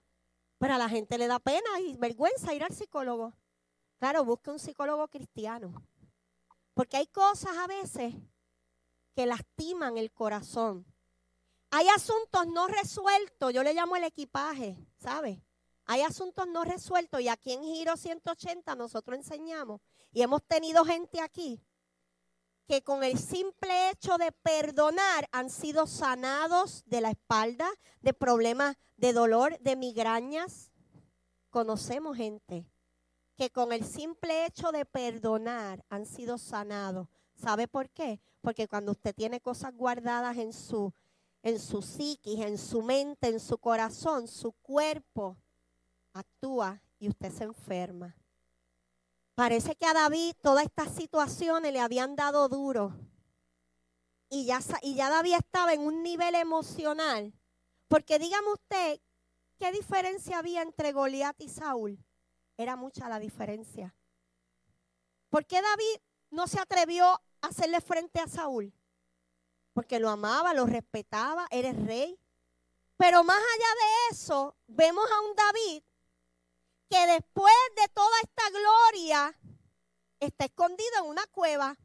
pero 0.58 0.74
a 0.74 0.78
la 0.78 0.88
gente 0.88 1.18
le 1.18 1.26
da 1.26 1.38
pena 1.38 1.80
y 1.80 1.96
vergüenza 1.96 2.54
ir 2.54 2.64
al 2.64 2.72
psicólogo. 2.72 3.34
Claro, 3.98 4.24
busque 4.24 4.50
un 4.50 4.58
psicólogo 4.58 5.08
cristiano. 5.08 5.86
Porque 6.74 6.96
hay 6.96 7.06
cosas 7.06 7.56
a 7.58 7.66
veces 7.66 8.14
que 9.14 9.26
lastiman 9.26 9.98
el 9.98 10.12
corazón. 10.12 10.86
Hay 11.70 11.88
asuntos 11.88 12.46
no 12.46 12.66
resueltos, 12.66 13.52
yo 13.52 13.62
le 13.62 13.74
llamo 13.74 13.96
el 13.96 14.04
equipaje, 14.04 14.76
¿sabe? 14.98 15.42
Hay 15.92 16.02
asuntos 16.02 16.46
no 16.46 16.62
resueltos 16.62 17.20
y 17.20 17.26
aquí 17.26 17.52
en 17.52 17.64
Giro 17.64 17.96
180 17.96 18.76
nosotros 18.76 19.18
enseñamos 19.18 19.80
y 20.12 20.22
hemos 20.22 20.40
tenido 20.44 20.84
gente 20.84 21.20
aquí 21.20 21.60
que 22.68 22.84
con 22.84 23.02
el 23.02 23.18
simple 23.18 23.90
hecho 23.90 24.16
de 24.16 24.30
perdonar 24.30 25.28
han 25.32 25.50
sido 25.50 25.88
sanados 25.88 26.84
de 26.86 27.00
la 27.00 27.10
espalda, 27.10 27.68
de 28.02 28.14
problemas 28.14 28.76
de 28.98 29.12
dolor, 29.12 29.58
de 29.58 29.74
migrañas. 29.74 30.70
Conocemos 31.50 32.16
gente 32.16 32.70
que 33.36 33.50
con 33.50 33.72
el 33.72 33.84
simple 33.84 34.46
hecho 34.46 34.70
de 34.70 34.84
perdonar 34.84 35.84
han 35.88 36.06
sido 36.06 36.38
sanados. 36.38 37.08
¿Sabe 37.34 37.66
por 37.66 37.90
qué? 37.90 38.20
Porque 38.42 38.68
cuando 38.68 38.92
usted 38.92 39.12
tiene 39.12 39.40
cosas 39.40 39.74
guardadas 39.74 40.36
en 40.36 40.52
su, 40.52 40.94
en 41.42 41.58
su 41.58 41.82
psiquis, 41.82 42.38
en 42.38 42.58
su 42.58 42.80
mente, 42.80 43.26
en 43.26 43.40
su 43.40 43.58
corazón, 43.58 44.28
su 44.28 44.52
cuerpo 44.52 45.36
actúa 46.12 46.82
y 46.98 47.08
usted 47.08 47.32
se 47.32 47.44
enferma. 47.44 48.16
Parece 49.34 49.74
que 49.74 49.86
a 49.86 49.94
David 49.94 50.34
todas 50.42 50.64
estas 50.64 50.94
situaciones 50.94 51.72
le 51.72 51.80
habían 51.80 52.14
dado 52.14 52.48
duro. 52.48 52.94
Y 54.28 54.44
ya, 54.44 54.60
y 54.82 54.94
ya 54.94 55.08
David 55.08 55.34
estaba 55.34 55.72
en 55.72 55.80
un 55.80 56.02
nivel 56.02 56.34
emocional. 56.34 57.32
Porque 57.88 58.18
dígame 58.18 58.52
usted, 58.52 59.00
¿qué 59.58 59.72
diferencia 59.72 60.38
había 60.38 60.62
entre 60.62 60.92
Goliat 60.92 61.40
y 61.40 61.48
Saúl? 61.48 61.98
Era 62.56 62.76
mucha 62.76 63.08
la 63.08 63.18
diferencia. 63.18 63.94
¿Por 65.30 65.46
qué 65.46 65.62
David 65.62 66.02
no 66.30 66.46
se 66.46 66.60
atrevió 66.60 67.06
a 67.06 67.22
hacerle 67.40 67.80
frente 67.80 68.20
a 68.20 68.28
Saúl? 68.28 68.72
Porque 69.72 69.98
lo 69.98 70.10
amaba, 70.10 70.52
lo 70.52 70.66
respetaba, 70.66 71.46
eres 71.50 71.76
rey. 71.86 72.18
Pero 72.96 73.24
más 73.24 73.38
allá 73.38 73.74
de 73.74 74.14
eso, 74.14 74.54
vemos 74.66 75.10
a 75.10 75.20
un 75.22 75.34
David 75.34 75.82
que 76.90 77.06
después 77.06 77.54
de 77.76 77.88
toda 77.88 78.20
esta 78.22 78.50
gloria 78.50 79.40
está 80.18 80.44
escondido 80.46 80.98
en 80.98 81.04
una 81.06 81.26
cueva. 81.28 81.76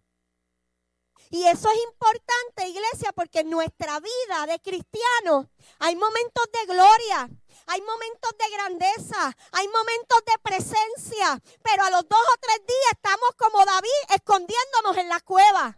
Y 1.30 1.44
eso 1.48 1.70
es 1.70 1.78
importante, 1.84 2.68
iglesia, 2.68 3.12
porque 3.14 3.40
en 3.40 3.50
nuestra 3.50 4.00
vida 4.00 4.46
de 4.48 4.60
cristianos 4.60 5.48
hay 5.80 5.96
momentos 5.96 6.46
de 6.52 6.66
gloria, 6.66 7.30
hay 7.68 7.82
momentos 7.82 8.32
de 8.38 8.50
grandeza, 8.50 9.38
hay 9.52 9.68
momentos 9.68 10.20
de 10.26 10.40
presencia, 10.44 11.42
pero 11.64 11.84
a 11.84 11.90
los 11.90 12.08
dos 12.08 12.20
o 12.20 12.38
tres 12.40 12.58
días 12.68 12.92
estamos 12.92 13.30
como 13.38 13.66
David 13.66 14.16
escondiéndonos 14.16 14.98
en 14.98 15.10
la 15.10 15.20
cueva. 15.22 15.78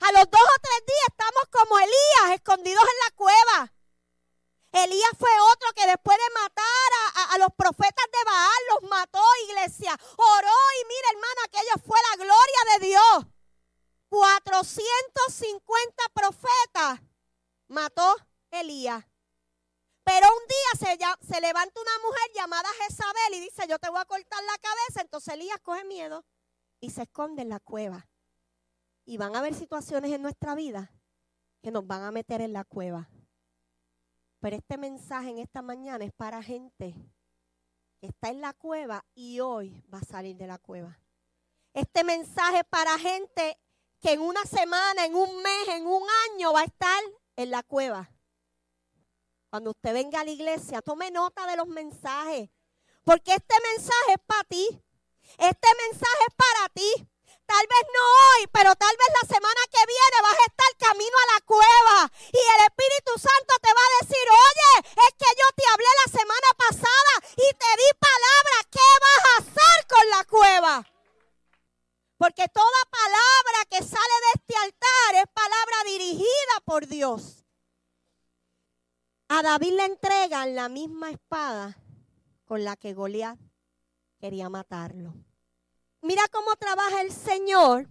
A 0.00 0.12
los 0.12 0.30
dos 0.30 0.40
o 0.40 0.60
tres 0.60 0.86
días 0.86 1.08
estamos 1.08 1.44
como 1.50 1.78
Elías 1.78 2.34
escondidos 2.34 2.82
en 2.82 2.98
la 3.04 3.16
cueva. 3.16 3.73
Elías 4.74 5.10
fue 5.16 5.30
otro 5.52 5.72
que 5.76 5.86
después 5.86 6.18
de 6.18 6.34
matar 6.34 6.90
a, 7.30 7.38
los 7.38 7.50
profetas 7.56 8.06
de 8.12 8.24
Baal, 8.26 8.62
los 8.72 8.90
mató, 8.90 9.22
iglesia. 9.48 9.96
Oró 10.16 10.58
y 10.80 10.84
mira, 10.88 11.10
hermano, 11.12 11.40
aquello 11.44 11.78
fue 11.86 11.98
la 12.10 12.16
gloria 12.16 12.60
de 12.72 12.86
Dios. 12.86 13.26
450 14.08 16.04
profetas 16.12 17.00
mató 17.68 18.16
Elías. 18.50 19.04
Pero 20.02 20.26
un 20.26 20.42
día 20.48 20.70
se, 20.78 20.98
se, 21.24 21.40
levanta 21.40 21.80
una 21.80 21.98
mujer 22.02 22.32
llamada 22.34 22.68
Jezabel 22.80 23.34
y 23.34 23.40
dice, 23.40 23.68
yo 23.68 23.78
te 23.78 23.88
voy 23.88 24.00
a 24.00 24.04
cortar 24.06 24.42
la 24.42 24.58
cabeza. 24.58 25.02
Entonces 25.02 25.34
Elías 25.34 25.60
coge 25.62 25.84
miedo 25.84 26.24
y 26.80 26.90
se 26.90 27.02
esconde 27.02 27.42
en 27.42 27.48
la 27.48 27.60
cueva. 27.60 28.08
Y 29.04 29.18
van 29.18 29.36
a 29.36 29.38
haber 29.38 29.54
situaciones 29.54 30.10
en 30.10 30.22
nuestra 30.22 30.56
vida 30.56 30.92
que 31.62 31.70
nos 31.70 31.86
van 31.86 32.02
a 32.02 32.10
meter 32.10 32.40
en 32.40 32.52
la 32.52 32.64
cueva. 32.64 33.08
Pero 34.44 34.56
este 34.56 34.76
mensaje 34.76 35.30
en 35.30 35.38
esta 35.38 35.62
mañana 35.62 36.04
es 36.04 36.12
para 36.12 36.42
gente 36.42 36.94
que 37.98 38.08
está 38.08 38.28
en 38.28 38.42
la 38.42 38.52
cueva 38.52 39.02
y 39.14 39.40
hoy 39.40 39.82
va 39.90 40.00
a 40.00 40.04
salir 40.04 40.36
de 40.36 40.46
la 40.46 40.58
cueva. 40.58 41.00
Este 41.72 42.04
mensaje 42.04 42.58
es 42.58 42.64
para 42.68 42.98
gente 42.98 43.58
que 44.02 44.12
en 44.12 44.20
una 44.20 44.44
semana, 44.44 45.06
en 45.06 45.14
un 45.14 45.42
mes, 45.42 45.68
en 45.68 45.86
un 45.86 46.02
año 46.28 46.52
va 46.52 46.60
a 46.60 46.64
estar 46.64 47.02
en 47.36 47.50
la 47.50 47.62
cueva. 47.62 48.10
Cuando 49.48 49.70
usted 49.70 49.94
venga 49.94 50.20
a 50.20 50.24
la 50.24 50.30
iglesia, 50.32 50.82
tome 50.82 51.10
nota 51.10 51.46
de 51.46 51.56
los 51.56 51.66
mensajes. 51.66 52.50
Porque 53.02 53.32
este 53.32 53.54
mensaje 53.72 54.12
es 54.12 54.22
para 54.26 54.44
ti. 54.44 54.68
Este 55.38 55.68
mensaje 55.88 56.24
es 56.28 56.34
para 56.34 56.68
ti. 56.68 57.08
Tal 57.46 57.66
vez 57.68 57.84
no 57.92 58.02
hoy, 58.24 58.46
pero 58.52 58.74
tal 58.74 58.96
vez 58.96 59.10
la 59.20 59.28
semana 59.28 59.62
que 59.70 59.84
viene 59.84 60.16
vas 60.22 60.38
a 60.40 60.48
estar 60.48 60.72
camino 60.88 61.16
a 61.20 61.32
la 61.34 61.40
cueva 61.44 61.98
y 62.32 62.40
el 62.40 62.60
Espíritu 62.64 63.12
Santo 63.20 63.52
te 63.60 63.72
va 63.72 63.84
a 63.84 63.96
decir, 64.00 64.26
oye, 64.48 64.72
es 64.88 65.12
que 65.20 65.30
yo 65.36 65.46
te 65.54 65.64
hablé 65.68 65.90
la 66.04 66.12
semana 66.18 66.50
pasada 66.56 67.14
y 67.36 67.48
te 67.52 67.70
di 67.80 67.88
palabra, 68.00 68.56
¿qué 68.70 68.88
vas 69.04 69.22
a 69.28 69.34
hacer 69.42 69.78
con 69.92 70.04
la 70.10 70.24
cueva? 70.24 70.74
Porque 72.16 72.48
toda 72.48 72.80
palabra 72.90 73.58
que 73.68 73.78
sale 73.78 74.16
de 74.24 74.30
este 74.34 74.56
altar 74.56 75.10
es 75.16 75.28
palabra 75.34 75.76
dirigida 75.84 76.56
por 76.64 76.86
Dios. 76.86 77.44
A 79.28 79.42
David 79.42 79.72
le 79.72 79.84
entregan 79.84 80.54
la 80.54 80.68
misma 80.68 81.10
espada 81.10 81.76
con 82.46 82.64
la 82.64 82.76
que 82.76 82.94
Goliat 82.94 83.38
quería 84.18 84.48
matarlo. 84.48 85.14
Mira 86.04 86.22
cómo 86.30 86.54
trabaja 86.56 87.00
el 87.00 87.10
Señor, 87.10 87.88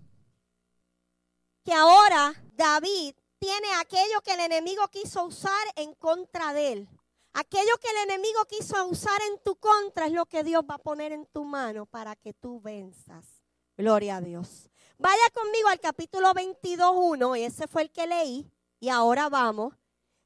que 1.63 1.73
ahora 1.73 2.35
David 2.53 3.15
tiene 3.39 3.73
aquello 3.81 4.21
que 4.21 4.33
el 4.35 4.41
enemigo 4.41 4.87
quiso 4.89 5.25
usar 5.25 5.65
en 5.75 5.95
contra 5.95 6.53
de 6.53 6.73
él. 6.73 6.89
Aquello 7.33 7.75
que 7.81 7.89
el 7.89 8.11
enemigo 8.11 8.45
quiso 8.45 8.85
usar 8.85 9.19
en 9.31 9.41
tu 9.43 9.55
contra 9.55 10.05
es 10.05 10.11
lo 10.11 10.27
que 10.27 10.43
Dios 10.43 10.63
va 10.69 10.75
a 10.75 10.77
poner 10.77 11.11
en 11.11 11.25
tu 11.25 11.43
mano 11.43 11.87
para 11.87 12.15
que 12.15 12.35
tú 12.35 12.61
venzas. 12.61 13.41
Gloria 13.75 14.17
a 14.17 14.21
Dios. 14.21 14.69
Vaya 14.99 15.29
conmigo 15.33 15.69
al 15.69 15.79
capítulo 15.79 16.35
22.1, 16.35 17.39
ese 17.39 17.67
fue 17.67 17.81
el 17.81 17.91
que 17.91 18.05
leí, 18.05 18.47
y 18.79 18.89
ahora 18.89 19.27
vamos 19.27 19.73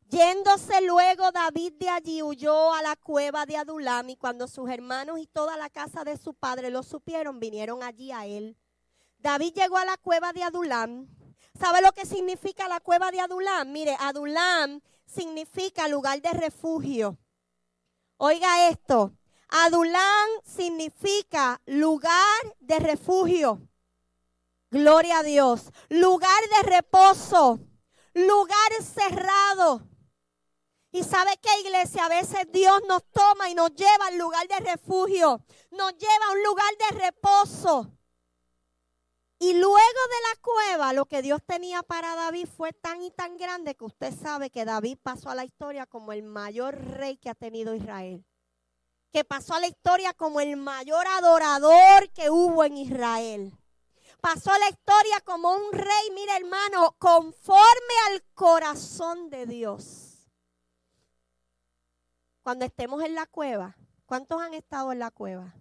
Yéndose 0.09 0.81
luego 0.81 1.31
David 1.31 1.73
de 1.73 1.89
allí 1.89 2.23
huyó 2.23 2.73
a 2.73 2.81
la 2.81 2.95
cueva 2.95 3.45
de 3.45 3.57
Adulam 3.57 4.09
y 4.09 4.15
cuando 4.15 4.47
sus 4.47 4.69
hermanos 4.69 5.19
y 5.19 5.27
toda 5.27 5.57
la 5.57 5.69
casa 5.69 6.05
de 6.05 6.15
su 6.15 6.33
padre 6.33 6.69
lo 6.69 6.81
supieron, 6.81 7.39
vinieron 7.39 7.83
allí 7.83 8.11
a 8.11 8.25
él. 8.25 8.57
David 9.17 9.53
llegó 9.53 9.77
a 9.77 9.85
la 9.85 9.97
cueva 9.97 10.31
de 10.31 10.43
Adulam. 10.43 11.07
¿Sabe 11.59 11.81
lo 11.81 11.91
que 11.91 12.05
significa 12.05 12.69
la 12.69 12.79
cueva 12.79 13.11
de 13.11 13.19
Adulam? 13.19 13.69
Mire, 13.71 13.97
Adulam 13.99 14.79
significa 15.05 15.87
lugar 15.89 16.21
de 16.21 16.31
refugio. 16.31 17.17
Oiga 18.15 18.69
esto, 18.69 19.11
Adulam 19.49 20.29
significa 20.43 21.61
lugar 21.65 22.55
de 22.59 22.79
refugio. 22.79 23.61
Gloria 24.71 25.19
a 25.19 25.23
Dios. 25.23 25.71
Lugar 25.89 26.41
de 26.55 26.69
reposo. 26.69 27.59
Lugar 28.13 28.71
cerrado. 28.81 29.81
Y 30.98 31.04
sabe 31.04 31.38
que 31.38 31.60
iglesia, 31.60 32.06
a 32.06 32.10
veces 32.10 32.51
Dios 32.51 32.82
nos 32.88 33.04
toma 33.12 33.51
y 33.51 33.54
nos 33.54 33.70
lleva 33.75 34.08
al 34.08 34.18
lugar 34.18 34.48
de 34.48 34.60
refugio, 34.62 35.39
nos 35.70 35.96
lleva 35.96 36.25
a 36.27 36.32
un 36.32 36.44
lugar 36.44 36.74
de 36.80 36.98
reposo. 36.98 37.92
Y 39.38 39.54
luego 39.54 39.77
de 39.77 40.27
la 40.27 40.42
cueva, 40.42 40.94
lo 40.94 41.06
que 41.06 41.22
Dios 41.22 41.39
tenía 41.46 41.84
para 41.84 42.16
David 42.16 42.48
fue 42.48 42.74
tan 42.74 43.04
y 43.04 43.12
tan 43.12 43.38
grande 43.38 43.75
que 43.75 43.86
usted 43.86 44.12
sabe 44.12 44.50
que 44.50 44.66
David 44.66 44.98
pasó 45.04 45.30
a 45.30 45.36
la 45.36 45.46
historia 45.46 45.86
como 45.86 46.13
el 46.13 46.24
mayor 46.24 46.74
rey 46.74 47.18
que 47.18 47.30
ha 47.30 47.36
tenido 47.36 47.75
Israel. 47.75 48.25
Que 49.13 49.24
pasó 49.24 49.54
a 49.54 49.60
la 49.60 49.68
historia 49.68 50.16
como 50.16 50.39
el 50.39 50.58
mayor 50.58 51.06
adorador 51.06 52.10
que 52.10 52.32
hubo 52.32 52.63
en 52.63 52.75
Israel. 52.75 53.54
Pasó 54.20 54.51
a 54.51 54.58
la 54.58 54.70
historia 54.70 55.22
como 55.24 55.54
un 55.54 55.74
rey, 55.74 56.12
mira 56.16 56.38
hermano, 56.38 56.96
conforme 56.98 57.94
al 58.08 58.24
corazón 58.34 59.30
de 59.30 59.46
Dios 59.46 60.06
cuando 62.48 62.63
estemos 62.63 63.04
en 63.04 63.13
la 63.13 63.25
cueva, 63.25 63.75
¿cuántos 64.06 64.42
han 64.42 64.54
estado 64.54 64.94
en 64.94 65.00
la 65.00 65.12
cueva? 65.12 65.54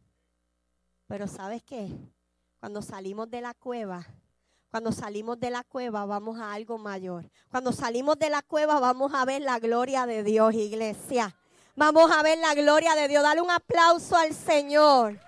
Pero 1.09 1.26
¿sabes 1.26 1.64
qué? 1.64 1.90
Cuando 2.61 2.81
salimos 2.81 3.28
de 3.28 3.40
la 3.40 3.55
cueva, 3.55 4.07
cuando 4.71 4.93
salimos 4.93 5.40
de 5.40 5.50
la 5.50 5.64
cueva 5.64 6.07
vamos 6.07 6.38
a 6.38 6.52
algo 6.52 6.78
mayor. 6.78 7.28
Cuando 7.50 7.73
salimos 7.73 8.16
de 8.21 8.31
la 8.31 8.40
cueva 8.40 8.78
vamos 8.78 9.12
a 9.14 9.25
ver 9.25 9.43
la 9.43 9.59
gloria 9.59 10.07
de 10.07 10.23
Dios, 10.23 10.55
iglesia. 10.55 11.35
Vamos 11.75 12.09
a 12.12 12.23
ver 12.23 12.38
la 12.38 12.55
gloria 12.55 12.95
de 12.95 13.09
Dios. 13.09 13.25
Dale 13.25 13.40
un 13.40 13.50
aplauso 13.50 14.14
al 14.16 14.33
Señor. 14.33 15.19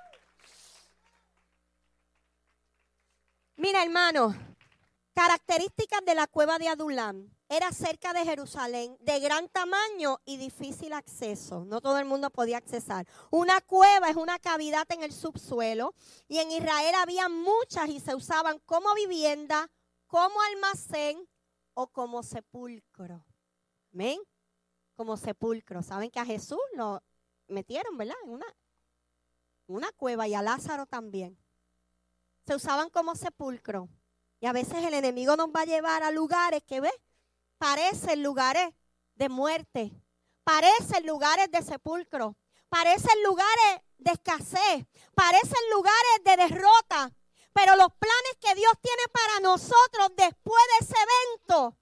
Mira, 3.56 3.82
hermano, 3.82 4.32
Características 5.12 6.04
de 6.06 6.14
la 6.14 6.28
cueva 6.28 6.56
de 6.60 6.68
Adulam. 6.68 7.28
Era 7.50 7.72
cerca 7.72 8.12
de 8.12 8.26
Jerusalén, 8.26 8.98
de 9.00 9.20
gran 9.20 9.48
tamaño 9.48 10.20
y 10.26 10.36
difícil 10.36 10.92
acceso. 10.92 11.64
No 11.64 11.80
todo 11.80 11.98
el 11.98 12.04
mundo 12.04 12.28
podía 12.28 12.58
accesar. 12.58 13.06
Una 13.30 13.62
cueva 13.62 14.10
es 14.10 14.16
una 14.16 14.38
cavidad 14.38 14.86
en 14.90 15.02
el 15.02 15.12
subsuelo 15.12 15.94
y 16.28 16.38
en 16.38 16.50
Israel 16.50 16.94
había 16.96 17.30
muchas 17.30 17.88
y 17.88 18.00
se 18.00 18.14
usaban 18.14 18.58
como 18.66 18.94
vivienda, 18.94 19.70
como 20.06 20.38
almacén 20.42 21.26
o 21.72 21.86
como 21.86 22.22
sepulcro. 22.22 23.24
Amén. 23.94 24.20
Como 24.94 25.16
sepulcro. 25.16 25.82
Saben 25.82 26.10
que 26.10 26.20
a 26.20 26.26
Jesús 26.26 26.60
lo 26.74 27.02
metieron, 27.46 27.96
¿verdad? 27.96 28.16
En 28.24 28.30
una, 28.30 28.46
una 29.68 29.90
cueva 29.92 30.28
y 30.28 30.34
a 30.34 30.42
Lázaro 30.42 30.84
también. 30.84 31.38
Se 32.44 32.54
usaban 32.54 32.90
como 32.90 33.14
sepulcro. 33.14 33.88
Y 34.38 34.46
a 34.46 34.52
veces 34.52 34.84
el 34.84 34.92
enemigo 34.92 35.34
nos 35.34 35.48
va 35.48 35.62
a 35.62 35.66
llevar 35.66 36.02
a 36.02 36.10
lugares 36.10 36.62
que, 36.64 36.80
¿ves? 36.80 36.92
Parecen 37.58 38.22
lugares 38.22 38.72
de 39.14 39.28
muerte, 39.28 39.92
parecen 40.44 41.06
lugares 41.06 41.50
de 41.50 41.62
sepulcro, 41.62 42.36
parecen 42.68 43.22
lugares 43.24 43.82
de 43.98 44.12
escasez, 44.12 44.86
parecen 45.14 45.70
lugares 45.72 46.24
de 46.24 46.36
derrota. 46.36 47.12
Pero 47.52 47.74
los 47.76 47.92
planes 47.94 48.36
que 48.40 48.54
Dios 48.54 48.72
tiene 48.80 49.02
para 49.12 49.40
nosotros 49.40 50.10
después 50.16 50.62
de 50.78 50.86
ese 50.86 50.94
evento 50.94 51.76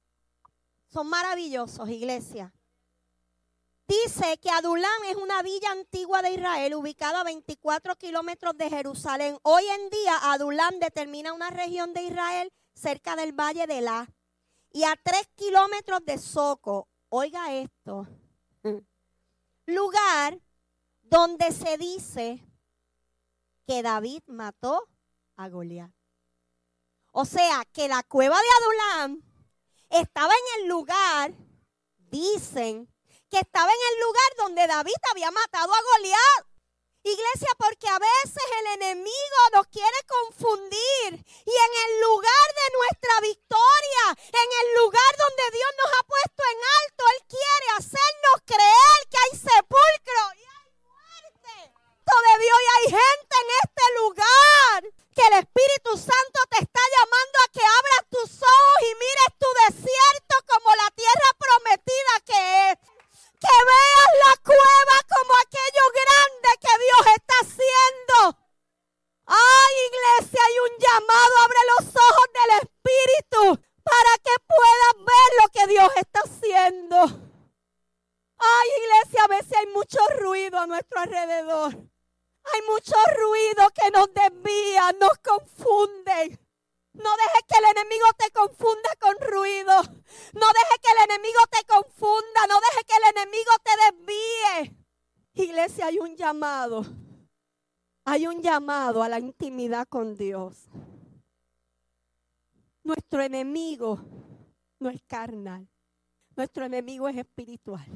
son 0.87 1.09
maravillosos, 1.09 1.89
iglesia. 1.91 2.53
Dice 3.87 4.39
que 4.39 4.51
Adulam 4.51 5.05
es 5.05 5.17
una 5.17 5.43
villa 5.43 5.71
antigua 5.71 6.23
de 6.23 6.33
Israel 6.33 6.75
ubicada 6.75 7.21
a 7.21 7.25
24 7.25 7.95
kilómetros 7.97 8.57
de 8.57 8.69
Jerusalén. 8.69 9.39
Hoy 9.43 9.65
en 9.65 9.91
día 9.91 10.33
Adulam 10.33 10.79
determina 10.81 11.33
una 11.33 11.51
región 11.51 11.93
de 11.93 12.03
Israel 12.03 12.53
cerca 12.75 13.15
del 13.15 13.33
valle 13.33 13.67
de 13.67 13.83
La 13.83 14.09
y 14.73 14.85
a 14.85 14.95
3 15.03 15.29
kilómetros 15.37 16.05
de 16.05 16.19
Soco. 16.19 16.89
Oiga 17.09 17.53
esto. 17.55 18.07
Lugar 19.67 20.41
donde 21.03 21.53
se 21.53 21.79
dice 21.79 22.43
que 23.67 23.83
David 23.83 24.23
mató 24.27 24.89
a 25.37 25.49
Goliat. 25.49 25.91
O 27.13 27.25
sea, 27.25 27.65
que 27.73 27.89
la 27.89 28.03
cueva 28.03 28.37
de 28.37 28.99
Adulam 29.01 29.23
estaba 29.91 30.33
en 30.33 30.63
el 30.63 30.69
lugar, 30.69 31.33
dicen, 32.11 32.89
que 33.31 33.39
estaba 33.39 33.71
en 33.71 33.79
el 33.93 34.01
lugar 34.01 34.31
donde 34.39 34.67
David 34.67 34.95
había 35.11 35.31
matado 35.31 35.73
a 35.73 35.83
Goliat. 35.93 36.56
Iglesia, 37.07 37.55
porque 37.57 37.87
a 37.87 38.01
veces 38.01 38.43
el 38.59 38.67
enemigo 38.83 39.41
nos 39.55 39.69
quiere 39.69 40.01
confundir 40.11 41.15
y 41.15 41.55
en 41.55 41.73
el 41.87 42.01
lugar 42.01 42.49
de 42.51 42.67
nuestra 42.75 43.21
victoria, 43.21 44.05
en 44.27 44.49
el 44.61 44.75
lugar 44.75 45.13
donde 45.15 45.57
Dios 45.57 45.71
nos 45.79 45.91
ha 45.95 46.03
puesto 46.03 46.43
en 46.51 46.59
alto, 46.59 47.03
Él 47.15 47.21
quiere 47.31 47.67
hacernos 47.79 48.37
creer 48.43 48.99
que 49.07 49.19
hay 49.23 49.33
sepulcro 49.39 50.23
y 50.35 50.45
hay 50.51 50.69
muerte. 50.83 51.57
Y 52.43 52.51
hay 52.75 52.85
gente 52.91 53.35
en 53.39 53.51
este 53.63 53.87
lugar 54.03 54.79
que 55.15 55.23
el 55.31 55.35
Espíritu 55.47 55.93
Santo 55.95 56.39
te 56.51 56.59
está 56.59 56.83
llamando 56.91 57.37
a 57.39 57.53
que 57.55 57.63
abras 57.63 58.03
tus 58.11 58.31
ojos 58.43 58.79
y 58.83 58.95
mires 58.99 59.33
tu 59.39 59.51
desierto 59.63 60.35
como 60.51 60.75
la 60.75 60.91
tierra 60.91 61.31
prometida 61.39 62.15
que 62.27 62.71
es 62.71 62.97
que 63.41 63.57
veas 63.71 64.11
la 64.25 64.35
cueva 64.43 64.97
como 65.13 65.33
aquello 65.45 65.85
grande 66.01 66.51
que 66.65 66.75
Dios 66.85 67.03
está 67.17 67.35
haciendo. 67.43 68.19
Ay, 69.27 69.75
iglesia, 69.91 70.41
hay 70.47 70.57
un 70.67 70.79
llamado. 70.79 71.33
Abre 71.45 71.63
los 71.77 71.87
ojos 71.95 72.27
del 72.39 72.51
Espíritu 72.63 73.43
para 73.83 74.13
que 74.25 74.35
puedas 74.47 74.95
ver 75.05 75.29
lo 75.43 75.49
que 75.53 75.67
Dios 75.73 75.91
está 75.97 76.21
haciendo. 76.25 76.97
Ay, 78.39 78.69
iglesia, 78.83 79.25
a 79.25 79.29
veces 79.29 79.53
hay 79.57 79.67
mucho 79.67 79.99
ruido 80.19 80.59
a 80.59 80.67
nuestro 80.67 81.01
alrededor. 81.01 81.75
Hay 82.53 82.63
mucho 82.69 82.95
ruido 83.17 83.69
que 83.75 83.91
nos 83.91 84.09
desvía, 84.15 84.93
nos 84.93 85.19
confunde. 85.19 86.39
No 86.97 87.11
dejes 87.17 87.43
que 87.47 87.59
el 87.59 87.77
enemigo 87.77 88.07
te 88.17 88.31
confunda 88.31 88.91
con 89.01 89.15
ruido. 89.21 89.83
No 90.33 90.47
dejes 90.47 90.79
que 90.83 90.93
el 90.93 91.11
enemigo 91.11 91.41
te 91.51 91.65
confunda. 91.65 92.47
No 92.49 92.59
dejes 92.61 92.85
que 92.87 92.97
el 92.97 93.17
enemigo 93.17 93.53
te 93.63 93.71
desvíe. 93.85 94.77
Iglesia, 95.35 95.87
hay 95.87 95.99
un 95.99 96.17
llamado. 96.17 96.87
Hay 98.07 98.27
un 98.27 98.41
llamado 98.41 99.03
a 99.03 99.09
la 99.09 99.19
intimidad 99.19 99.87
con 99.87 100.17
Dios. 100.17 100.69
Nuestro 102.83 103.21
enemigo 103.21 103.99
no 104.79 104.89
es 104.89 105.03
carnal. 105.07 105.69
Nuestro 106.35 106.65
enemigo 106.65 107.09
es 107.09 107.19
espiritual. 107.19 107.87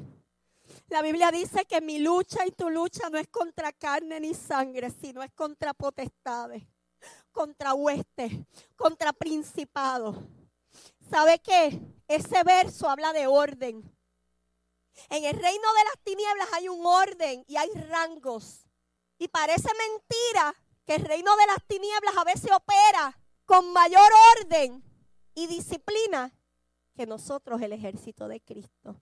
La 0.88 1.01
Biblia 1.01 1.31
dice 1.31 1.64
que 1.64 1.81
mi 1.81 1.99
lucha 2.01 2.46
y 2.46 2.51
tu 2.51 2.68
lucha 2.68 3.09
no 3.09 3.16
es 3.16 3.29
contra 3.29 3.73
carne 3.73 4.20
ni 4.20 4.35
sangre, 4.35 4.90
sino 4.90 5.23
es 5.23 5.33
contra 5.33 5.73
potestades 5.73 6.62
contra 7.33 7.75
huestes, 7.75 8.33
contra 8.77 9.12
principados. 9.12 10.16
¿Sabe 11.11 11.38
qué? 11.38 11.81
Ese 12.07 12.42
verso 12.44 12.88
habla 12.88 13.12
de 13.12 13.27
orden. 13.27 13.83
En 15.09 15.25
el 15.25 15.33
reino 15.33 15.75
de 15.75 15.85
las 15.85 16.05
tinieblas 16.05 16.49
hay 16.53 16.68
un 16.68 16.85
orden 16.85 17.44
y 17.46 17.57
hay 17.57 17.70
rangos. 17.88 18.66
Y 19.20 19.28
parece 19.28 19.68
mentira 19.78 20.52
que 20.85 20.96
el 20.96 21.04
reino 21.04 21.37
de 21.37 21.46
las 21.46 21.64
tinieblas 21.68 22.16
a 22.16 22.24
veces 22.24 22.50
opera 22.50 23.16
con 23.44 23.72
mayor 23.72 24.11
orden 24.38 24.83
y 25.37 25.46
disciplina 25.46 26.33
que 26.94 27.06
nosotros, 27.06 27.62
el 27.62 27.72
ejército 27.72 28.26
de 28.26 28.40
Cristo. 28.40 29.00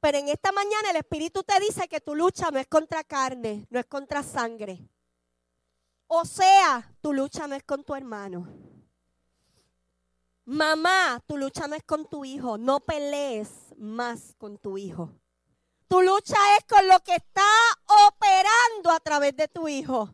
Pero 0.00 0.16
en 0.16 0.28
esta 0.28 0.50
mañana 0.52 0.90
el 0.90 0.96
Espíritu 0.96 1.42
te 1.42 1.60
dice 1.60 1.88
que 1.88 2.00
tu 2.00 2.14
lucha 2.14 2.50
no 2.50 2.58
es 2.58 2.66
contra 2.68 3.04
carne, 3.04 3.66
no 3.68 3.78
es 3.78 3.86
contra 3.86 4.22
sangre, 4.22 4.88
o 6.06 6.24
sea, 6.24 6.94
tu 7.00 7.12
lucha 7.12 7.48
no 7.48 7.56
es 7.56 7.64
con 7.64 7.82
tu 7.82 7.94
hermano. 7.94 8.46
Mamá, 10.44 11.20
tu 11.26 11.36
lucha 11.36 11.66
no 11.66 11.74
es 11.74 11.82
con 11.82 12.06
tu 12.06 12.24
hijo. 12.24 12.58
No 12.58 12.80
pelees 12.80 13.74
más 13.76 14.34
con 14.38 14.58
tu 14.58 14.78
hijo. 14.78 15.10
Tu 15.88 16.00
lucha 16.02 16.36
es 16.58 16.64
con 16.64 16.86
lo 16.88 17.00
que 17.00 17.14
está 17.14 17.42
operando 18.08 18.90
a 18.90 19.00
través 19.00 19.36
de 19.36 19.48
tu 19.48 19.68
hijo. 19.68 20.12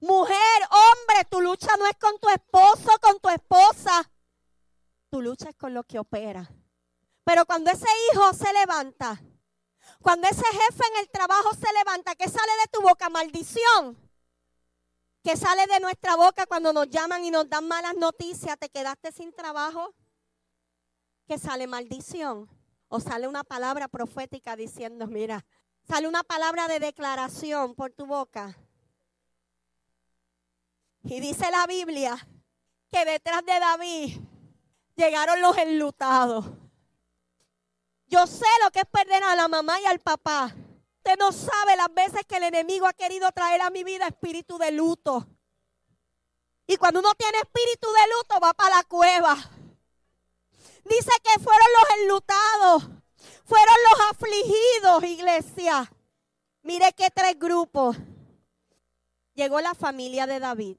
Mujer, 0.00 0.62
hombre, 0.70 1.24
tu 1.30 1.40
lucha 1.40 1.68
no 1.78 1.86
es 1.86 1.96
con 1.96 2.18
tu 2.18 2.28
esposo, 2.28 2.90
con 3.00 3.20
tu 3.20 3.28
esposa. 3.28 4.10
Tu 5.10 5.22
lucha 5.22 5.48
es 5.48 5.56
con 5.56 5.74
lo 5.74 5.84
que 5.84 5.98
opera. 5.98 6.50
Pero 7.24 7.46
cuando 7.46 7.70
ese 7.70 7.86
hijo 8.12 8.32
se 8.32 8.52
levanta, 8.52 9.22
cuando 10.00 10.26
ese 10.26 10.44
jefe 10.44 10.82
en 10.92 11.00
el 11.00 11.10
trabajo 11.10 11.54
se 11.54 11.72
levanta, 11.72 12.14
¿qué 12.16 12.28
sale 12.28 12.52
de 12.62 12.68
tu 12.72 12.82
boca? 12.82 13.08
Maldición 13.08 14.02
que 15.22 15.36
sale 15.36 15.66
de 15.66 15.80
nuestra 15.80 16.16
boca 16.16 16.46
cuando 16.46 16.72
nos 16.72 16.90
llaman 16.90 17.24
y 17.24 17.30
nos 17.30 17.48
dan 17.48 17.66
malas 17.68 17.94
noticias, 17.94 18.58
te 18.58 18.68
quedaste 18.68 19.12
sin 19.12 19.32
trabajo, 19.32 19.94
que 21.26 21.38
sale 21.38 21.66
maldición 21.66 22.50
o 22.94 23.00
sale 23.00 23.26
una 23.26 23.42
palabra 23.42 23.88
profética 23.88 24.54
diciendo, 24.54 25.06
mira, 25.06 25.46
sale 25.88 26.06
una 26.06 26.22
palabra 26.22 26.68
de 26.68 26.78
declaración 26.78 27.74
por 27.74 27.90
tu 27.90 28.04
boca. 28.04 28.54
Y 31.02 31.18
dice 31.20 31.50
la 31.50 31.66
Biblia 31.66 32.18
que 32.90 33.06
detrás 33.06 33.46
de 33.46 33.58
David 33.58 34.20
llegaron 34.94 35.40
los 35.40 35.56
enlutados. 35.56 36.44
Yo 38.08 38.26
sé 38.26 38.44
lo 38.62 38.70
que 38.70 38.80
es 38.80 38.86
perder 38.86 39.22
a 39.24 39.36
la 39.36 39.48
mamá 39.48 39.80
y 39.80 39.86
al 39.86 40.00
papá. 40.00 40.54
Usted 40.98 41.16
no 41.18 41.32
sabe 41.32 41.76
las 41.78 41.94
veces 41.94 42.20
que 42.28 42.36
el 42.36 42.42
enemigo 42.42 42.86
ha 42.86 42.92
querido 42.92 43.32
traer 43.32 43.62
a 43.62 43.70
mi 43.70 43.84
vida 43.84 44.06
espíritu 44.06 44.58
de 44.58 44.70
luto. 44.70 45.26
Y 46.66 46.76
cuando 46.76 47.00
uno 47.00 47.14
tiene 47.14 47.38
espíritu 47.38 47.88
de 47.90 48.14
luto 48.18 48.38
va 48.38 48.52
para 48.52 48.76
la 48.76 48.84
cueva. 48.84 49.61
Dice 50.84 51.10
que 51.22 51.40
fueron 51.40 51.68
los 51.80 51.98
enlutados, 52.00 52.82
fueron 53.44 53.76
los 53.90 54.00
afligidos, 54.10 55.04
iglesia. 55.04 55.92
Mire 56.62 56.92
qué 56.92 57.10
tres 57.10 57.38
grupos. 57.38 57.96
Llegó 59.34 59.60
la 59.60 59.74
familia 59.74 60.26
de 60.26 60.38
David. 60.38 60.76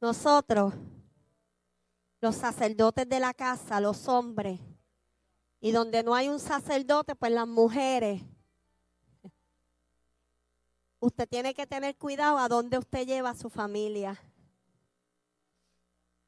Nosotros, 0.00 0.74
los 2.20 2.34
sacerdotes 2.36 3.08
de 3.08 3.20
la 3.20 3.32
casa, 3.32 3.80
los 3.80 4.08
hombres. 4.08 4.60
Y 5.60 5.72
donde 5.72 6.02
no 6.02 6.14
hay 6.14 6.28
un 6.28 6.40
sacerdote, 6.40 7.14
pues 7.14 7.32
las 7.32 7.46
mujeres 7.46 8.22
Usted 11.04 11.28
tiene 11.28 11.52
que 11.52 11.66
tener 11.66 11.96
cuidado 11.96 12.38
a 12.38 12.48
dónde 12.48 12.78
usted 12.78 13.06
lleva 13.06 13.28
a 13.28 13.34
su 13.34 13.50
familia. 13.50 14.18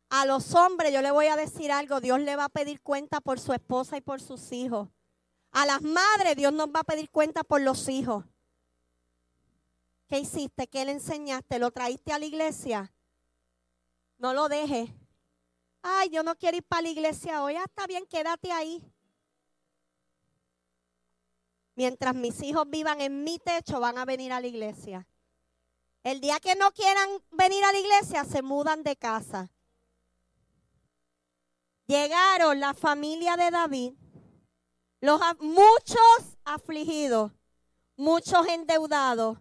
A 0.09 0.25
los 0.25 0.55
hombres 0.55 0.93
yo 0.93 1.03
le 1.03 1.11
voy 1.11 1.27
a 1.27 1.37
decir 1.37 1.73
algo, 1.73 2.01
Dios 2.01 2.21
le 2.21 2.37
va 2.37 2.45
a 2.45 2.49
pedir 2.49 2.81
cuenta 2.81 3.21
por 3.21 3.41
su 3.41 3.53
esposa 3.53 3.97
y 3.97 4.01
por 4.01 4.21
sus 4.21 4.53
hijos. 4.53 4.89
A 5.51 5.67
las 5.67 5.83
madres 5.83 6.37
Dios 6.37 6.53
nos 6.53 6.69
va 6.69 6.81
a 6.81 6.85
pedir 6.85 7.11
cuenta 7.11 7.43
por 7.43 7.61
los 7.61 7.89
hijos. 7.89 8.25
¿Qué 10.07 10.21
hiciste? 10.21 10.69
¿Qué 10.69 10.85
le 10.85 10.93
enseñaste? 10.93 11.59
¿Lo 11.59 11.73
traíste 11.73 12.13
a 12.13 12.19
la 12.19 12.27
iglesia? 12.27 12.93
No 14.19 14.33
lo 14.33 14.49
deje. 14.49 14.95
Ay, 15.83 16.11
yo 16.11 16.23
no 16.23 16.37
quiero 16.37 16.57
ir 16.57 16.63
para 16.63 16.83
la 16.83 16.89
iglesia 16.89 17.43
hoy. 17.43 17.57
Ah, 17.57 17.65
está 17.67 17.87
bien, 17.87 18.07
quédate 18.07 18.53
ahí. 18.53 18.83
Mientras 21.75 22.15
mis 22.15 22.43
hijos 22.43 22.69
vivan 22.71 23.01
en 23.01 23.25
mi 23.25 23.39
techo, 23.39 23.81
van 23.81 23.99
a 23.99 24.05
venir 24.05 24.33
a 24.33 24.41
la 24.41 24.47
iglesia. 24.47 25.07
El 26.03 26.21
día 26.21 26.39
que 26.39 26.55
no 26.55 26.71
quieran 26.71 27.09
venir 27.33 27.65
a 27.65 27.73
la 27.73 27.79
iglesia, 27.79 28.25
se 28.25 28.43
mudan 28.43 28.83
de 28.83 28.97
casa. 28.97 29.51
Llegaron 31.87 32.59
la 32.59 32.75
familia 32.75 33.37
de 33.37 33.51
David, 33.51 33.93
los, 35.01 35.21
muchos 35.39 36.37
afligidos, 36.45 37.31
muchos 37.97 38.45
endeudados 38.49 39.39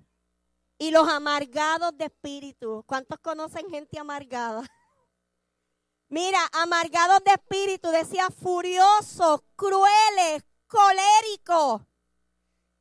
y 0.77 0.91
los 0.91 1.07
amargados 1.09 1.97
de 1.97 2.05
espíritu. 2.05 2.83
¿Cuántos 2.85 3.19
conocen 3.19 3.67
gente 3.69 3.97
amargada? 3.97 4.61
Mira, 6.07 6.39
amargados 6.53 7.23
de 7.23 7.31
espíritu, 7.31 7.89
decía 7.89 8.29
furiosos, 8.29 9.41
crueles, 9.55 10.43
coléricos. 10.67 11.81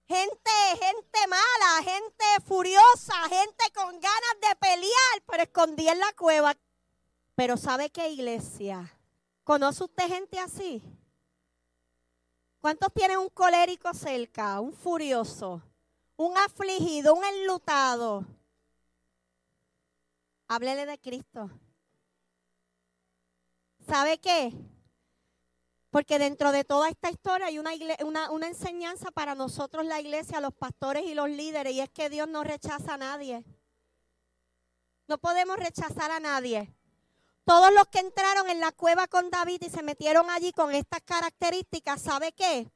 Gente, 0.07 0.50
gente 0.79 1.27
mala, 1.27 1.83
gente 1.83 2.24
furiosa, 2.46 3.14
gente 3.31 3.64
con 3.74 3.98
ganas 3.98 4.37
de 4.42 4.57
pelear, 4.61 5.22
pero 5.27 5.42
escondí 5.42 5.88
en 5.88 6.00
la 6.00 6.12
cueva. 6.12 6.55
Pero 7.35 7.57
¿sabe 7.57 7.88
qué 7.88 8.11
iglesia? 8.11 8.94
¿Conoce 9.45 9.85
usted 9.85 10.09
gente 10.09 10.39
así? 10.39 10.83
¿Cuántos 12.61 12.91
tienen 12.95 13.19
un 13.19 13.29
colérico 13.29 13.93
cerca, 13.93 14.59
un 14.59 14.73
furioso, 14.73 15.63
un 16.17 16.37
afligido, 16.39 17.15
un 17.15 17.23
enlutado? 17.23 18.25
Háblele 20.49 20.87
de 20.87 20.99
Cristo. 20.99 21.51
¿Sabe 23.87 24.17
qué? 24.17 24.51
Porque 25.91 26.19
dentro 26.19 26.51
de 26.51 26.65
toda 26.65 26.89
esta 26.89 27.11
historia 27.11 27.49
hay 27.49 27.59
una, 27.59 28.31
una, 28.31 28.47
enseñanza 28.49 29.11
para 29.11 29.35
nosotros, 29.35 29.85
la 29.85 30.01
iglesia, 30.01 30.41
los 30.41 30.55
pastores 30.55 31.05
y 31.05 31.15
los 31.15 31.29
líderes, 31.29 31.75
y 31.75 31.81
es 31.81 31.91
que 31.91 32.09
Dios 32.09 32.29
no 32.29 32.45
rechaza 32.45 32.95
a 32.95 32.99
nadie. 32.99 33.45
No 35.07 35.19
podemos 35.19 35.59
rechazar 35.59 36.11
a 36.11 36.19
nadie. 36.19 36.75
Todos 37.45 37.73
los 37.73 37.87
que 37.89 37.99
entraron 37.99 38.49
en 38.49 38.61
la 38.61 38.73
cueva 38.73 39.07
con 39.07 39.31
David 39.31 39.63
y 39.63 39.71
se 39.71 39.83
metieron 39.83 40.31
allí 40.31 40.53
con 40.53 40.75
estas 40.75 41.01
características, 41.03 42.01
¿sabe 42.01 42.33
qué? 42.33 42.71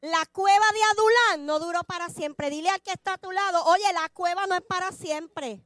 La 0.00 0.26
cueva 0.26 0.66
de 0.72 0.82
Adulán 0.92 1.46
no 1.46 1.58
duró 1.58 1.82
para 1.84 2.08
siempre. 2.08 2.50
Dile 2.50 2.68
al 2.70 2.82
que 2.82 2.92
está 2.92 3.14
a 3.14 3.18
tu 3.18 3.30
lado, 3.30 3.64
oye, 3.64 3.92
la 3.92 4.08
cueva 4.08 4.46
no 4.46 4.56
es 4.56 4.62
para 4.62 4.90
siempre. 4.92 5.64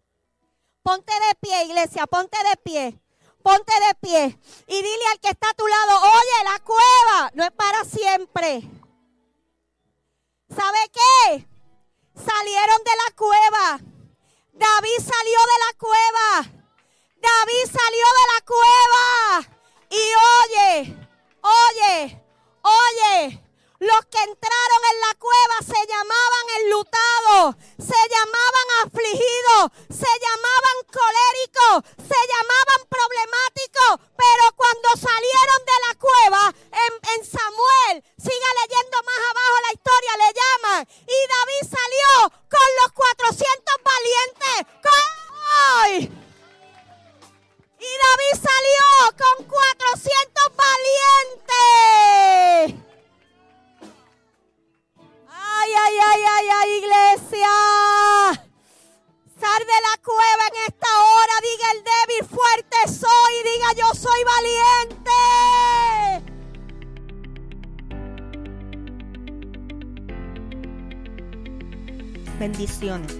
Ponte 0.83 1.13
de 1.13 1.35
pie, 1.41 1.65
iglesia, 1.65 2.07
ponte 2.07 2.37
de 2.49 2.57
pie. 2.59 3.01
Ponte 3.43 3.73
de 3.73 3.95
pie 3.95 4.39
y 4.67 4.83
dile 4.83 5.07
al 5.13 5.21
que 5.21 5.31
está 5.31 5.49
a 5.49 5.55
tu 5.55 5.67
lado, 5.67 5.99
oye, 5.99 6.45
la 6.45 6.59
cueva 6.61 7.31
no 7.33 7.45
es 7.45 7.51
para 7.53 7.85
siempre. 7.85 8.61
¿Sabe 10.55 10.79
qué? 10.93 11.49
Salieron 12.15 12.79
de 12.85 12.91
la 13.05 13.17
cueva. 13.17 13.81
David 14.53 14.99
salió 14.99 15.39
de 15.41 15.59
la 15.67 15.79
cueva. 15.79 16.60
David 17.21 17.65
salió 17.67 18.07
de 18.19 18.25
la 18.33 18.41
cueva 18.47 19.07
y 19.91 20.05
oye, 20.41 20.97
oye, 21.43 22.23
oye, 22.63 23.43
los 23.81 24.05
que 24.07 24.23
entraron 24.23 24.83
en 24.93 25.01
la 25.01 25.15
cueva 25.19 25.57
se 25.61 25.87
llamaban 25.87 26.47
enlutados, 26.61 27.57
se 27.79 28.01
llamaban 28.13 28.69
afligidos, 28.85 29.73
se 29.89 30.13
llamaban 30.21 30.79
coléricos, 30.93 31.89
se 31.97 32.21
llamaban 32.29 32.81
problemáticos, 32.89 33.93
pero 34.17 34.45
cuando 34.57 34.89
salieron 35.01 35.61
de 35.65 35.79
la 35.89 35.95
cueva 35.97 36.55
en, 36.73 36.93
en 37.15 37.21
Samuel, 37.25 38.05
siga 38.17 38.49
leyendo 38.61 38.97
más 39.03 39.21
abajo 39.33 39.57
la 39.65 39.73
historia, 39.73 40.13
le 40.17 40.31
llaman, 40.41 40.89
y 41.09 41.19
David 41.29 41.65
salió 41.69 42.11
con 42.49 42.69
los 42.81 42.93
400 42.93 43.75
valientes. 43.85 44.59
¡Ay! 45.81 46.30
Y 47.81 47.89
David 48.05 48.35
salió 48.37 48.85
con 49.17 49.37
400 49.47 50.53
valientes. 50.55 51.57
Ay, 55.27 55.71
ay, 55.85 55.97
ay, 56.09 56.23
ay, 56.29 56.49
ay, 56.61 56.71
iglesia. 56.77 57.55
Sal 59.41 59.63
de 59.65 59.79
la 59.81 59.97
cueva 60.05 60.45
en 60.53 60.57
esta 60.69 60.91
hora. 60.99 61.35
Diga 61.41 61.69
el 61.73 61.81
débil, 61.85 62.23
fuerte 62.29 62.77
soy. 62.87 63.35
Diga 63.45 63.73
yo 63.79 63.89
soy 63.95 64.25
valiente. 64.25 65.21
Bendiciones. 72.39 73.20